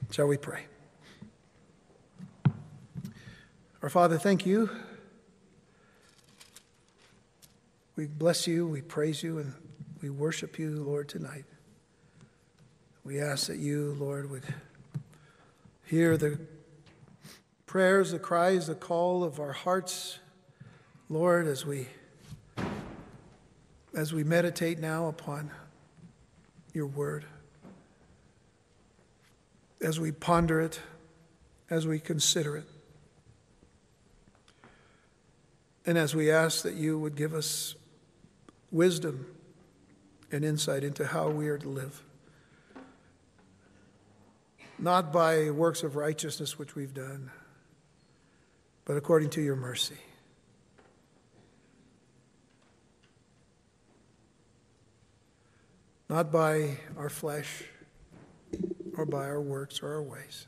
[0.09, 0.63] Shall we pray?
[3.81, 4.69] Our Father, thank you.
[7.97, 9.53] We bless you, we praise you, and
[10.01, 11.43] we worship you, Lord, tonight.
[13.03, 14.45] We ask that you, Lord, would
[15.87, 16.39] hear the
[17.65, 20.19] prayers, the cries, the call of our hearts,
[21.09, 21.87] Lord, as we
[23.93, 25.51] as we meditate now upon
[26.73, 27.25] your word,
[29.81, 30.79] as we ponder it,
[31.69, 32.65] as we consider it.
[35.85, 37.75] And as we ask that you would give us
[38.71, 39.25] wisdom
[40.31, 42.03] and insight into how we are to live,
[44.79, 47.31] not by works of righteousness which we've done,
[48.85, 49.97] but according to your mercy.
[56.11, 57.63] Not by our flesh
[58.97, 60.45] or by our works or our ways,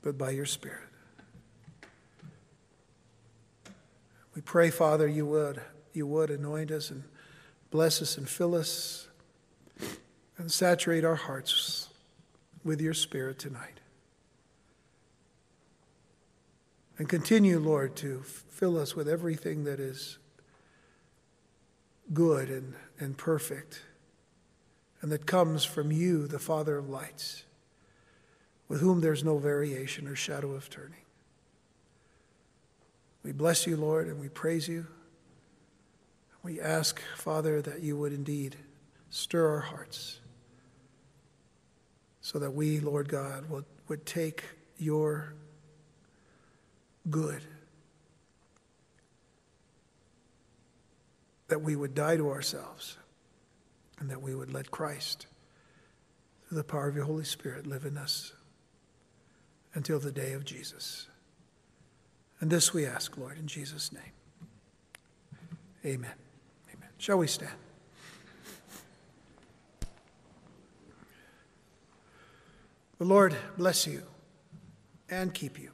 [0.00, 0.88] but by your Spirit.
[4.34, 5.60] We pray, Father, you would
[5.92, 7.04] you would anoint us and
[7.70, 9.08] bless us and fill us
[10.38, 11.90] and saturate our hearts
[12.64, 13.80] with your Spirit tonight.
[16.96, 20.16] And continue, Lord, to fill us with everything that is
[22.12, 23.82] good and, and perfect
[25.02, 27.44] and that comes from you, the Father of lights,
[28.68, 31.04] with whom there's no variation or shadow of turning.
[33.22, 34.86] We bless you, Lord, and we praise you.
[36.42, 38.56] We ask, Father, that you would indeed
[39.10, 40.20] stir our hearts
[42.20, 44.44] so that we, Lord God, would, would take
[44.78, 45.34] your
[47.10, 47.42] good,
[51.50, 52.96] that we would die to ourselves,
[53.98, 55.26] and that we would let Christ,
[56.48, 58.32] through the power of your Holy Spirit, live in us
[59.74, 61.08] until the day of Jesus.
[62.40, 64.02] And this we ask, Lord, in Jesus' name.
[65.84, 66.12] Amen.
[66.74, 66.88] Amen.
[66.98, 67.52] Shall we stand?
[72.98, 74.02] The Lord bless you
[75.08, 75.70] and keep you.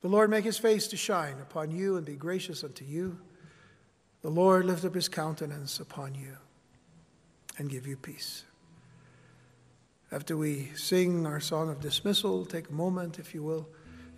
[0.00, 3.18] The Lord make his face to shine upon you and be gracious unto you.
[4.22, 6.36] The Lord lift up his countenance upon you
[7.56, 8.44] and give you peace.
[10.10, 13.68] After we sing our song of dismissal, take a moment, if you will.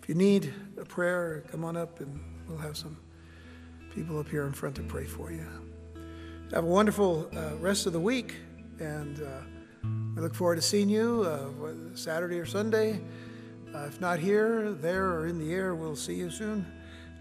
[0.01, 2.97] If you need a prayer, come on up and we'll have some
[3.93, 5.45] people up here in front to pray for you.
[6.51, 8.35] Have a wonderful uh, rest of the week,
[8.79, 9.41] and uh,
[10.15, 12.99] we look forward to seeing you uh, Saturday or Sunday.
[13.73, 16.65] Uh, if not here, there, or in the air, we'll see you soon.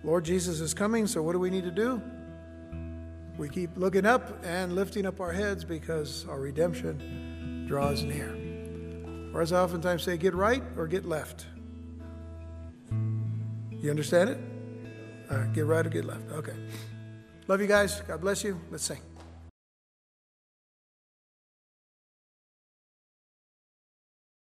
[0.02, 2.00] Lord Jesus is coming, so what do we need to do?
[3.41, 8.36] We keep looking up and lifting up our heads because our redemption draws near.
[9.32, 11.47] Or as I oftentimes say, get right or get left.
[12.91, 14.38] You understand it?
[15.30, 16.30] All right, get right or get left.
[16.32, 16.53] Okay.
[17.49, 18.03] Love you guys.
[18.03, 18.61] God bless you.
[18.70, 19.01] Let's sing.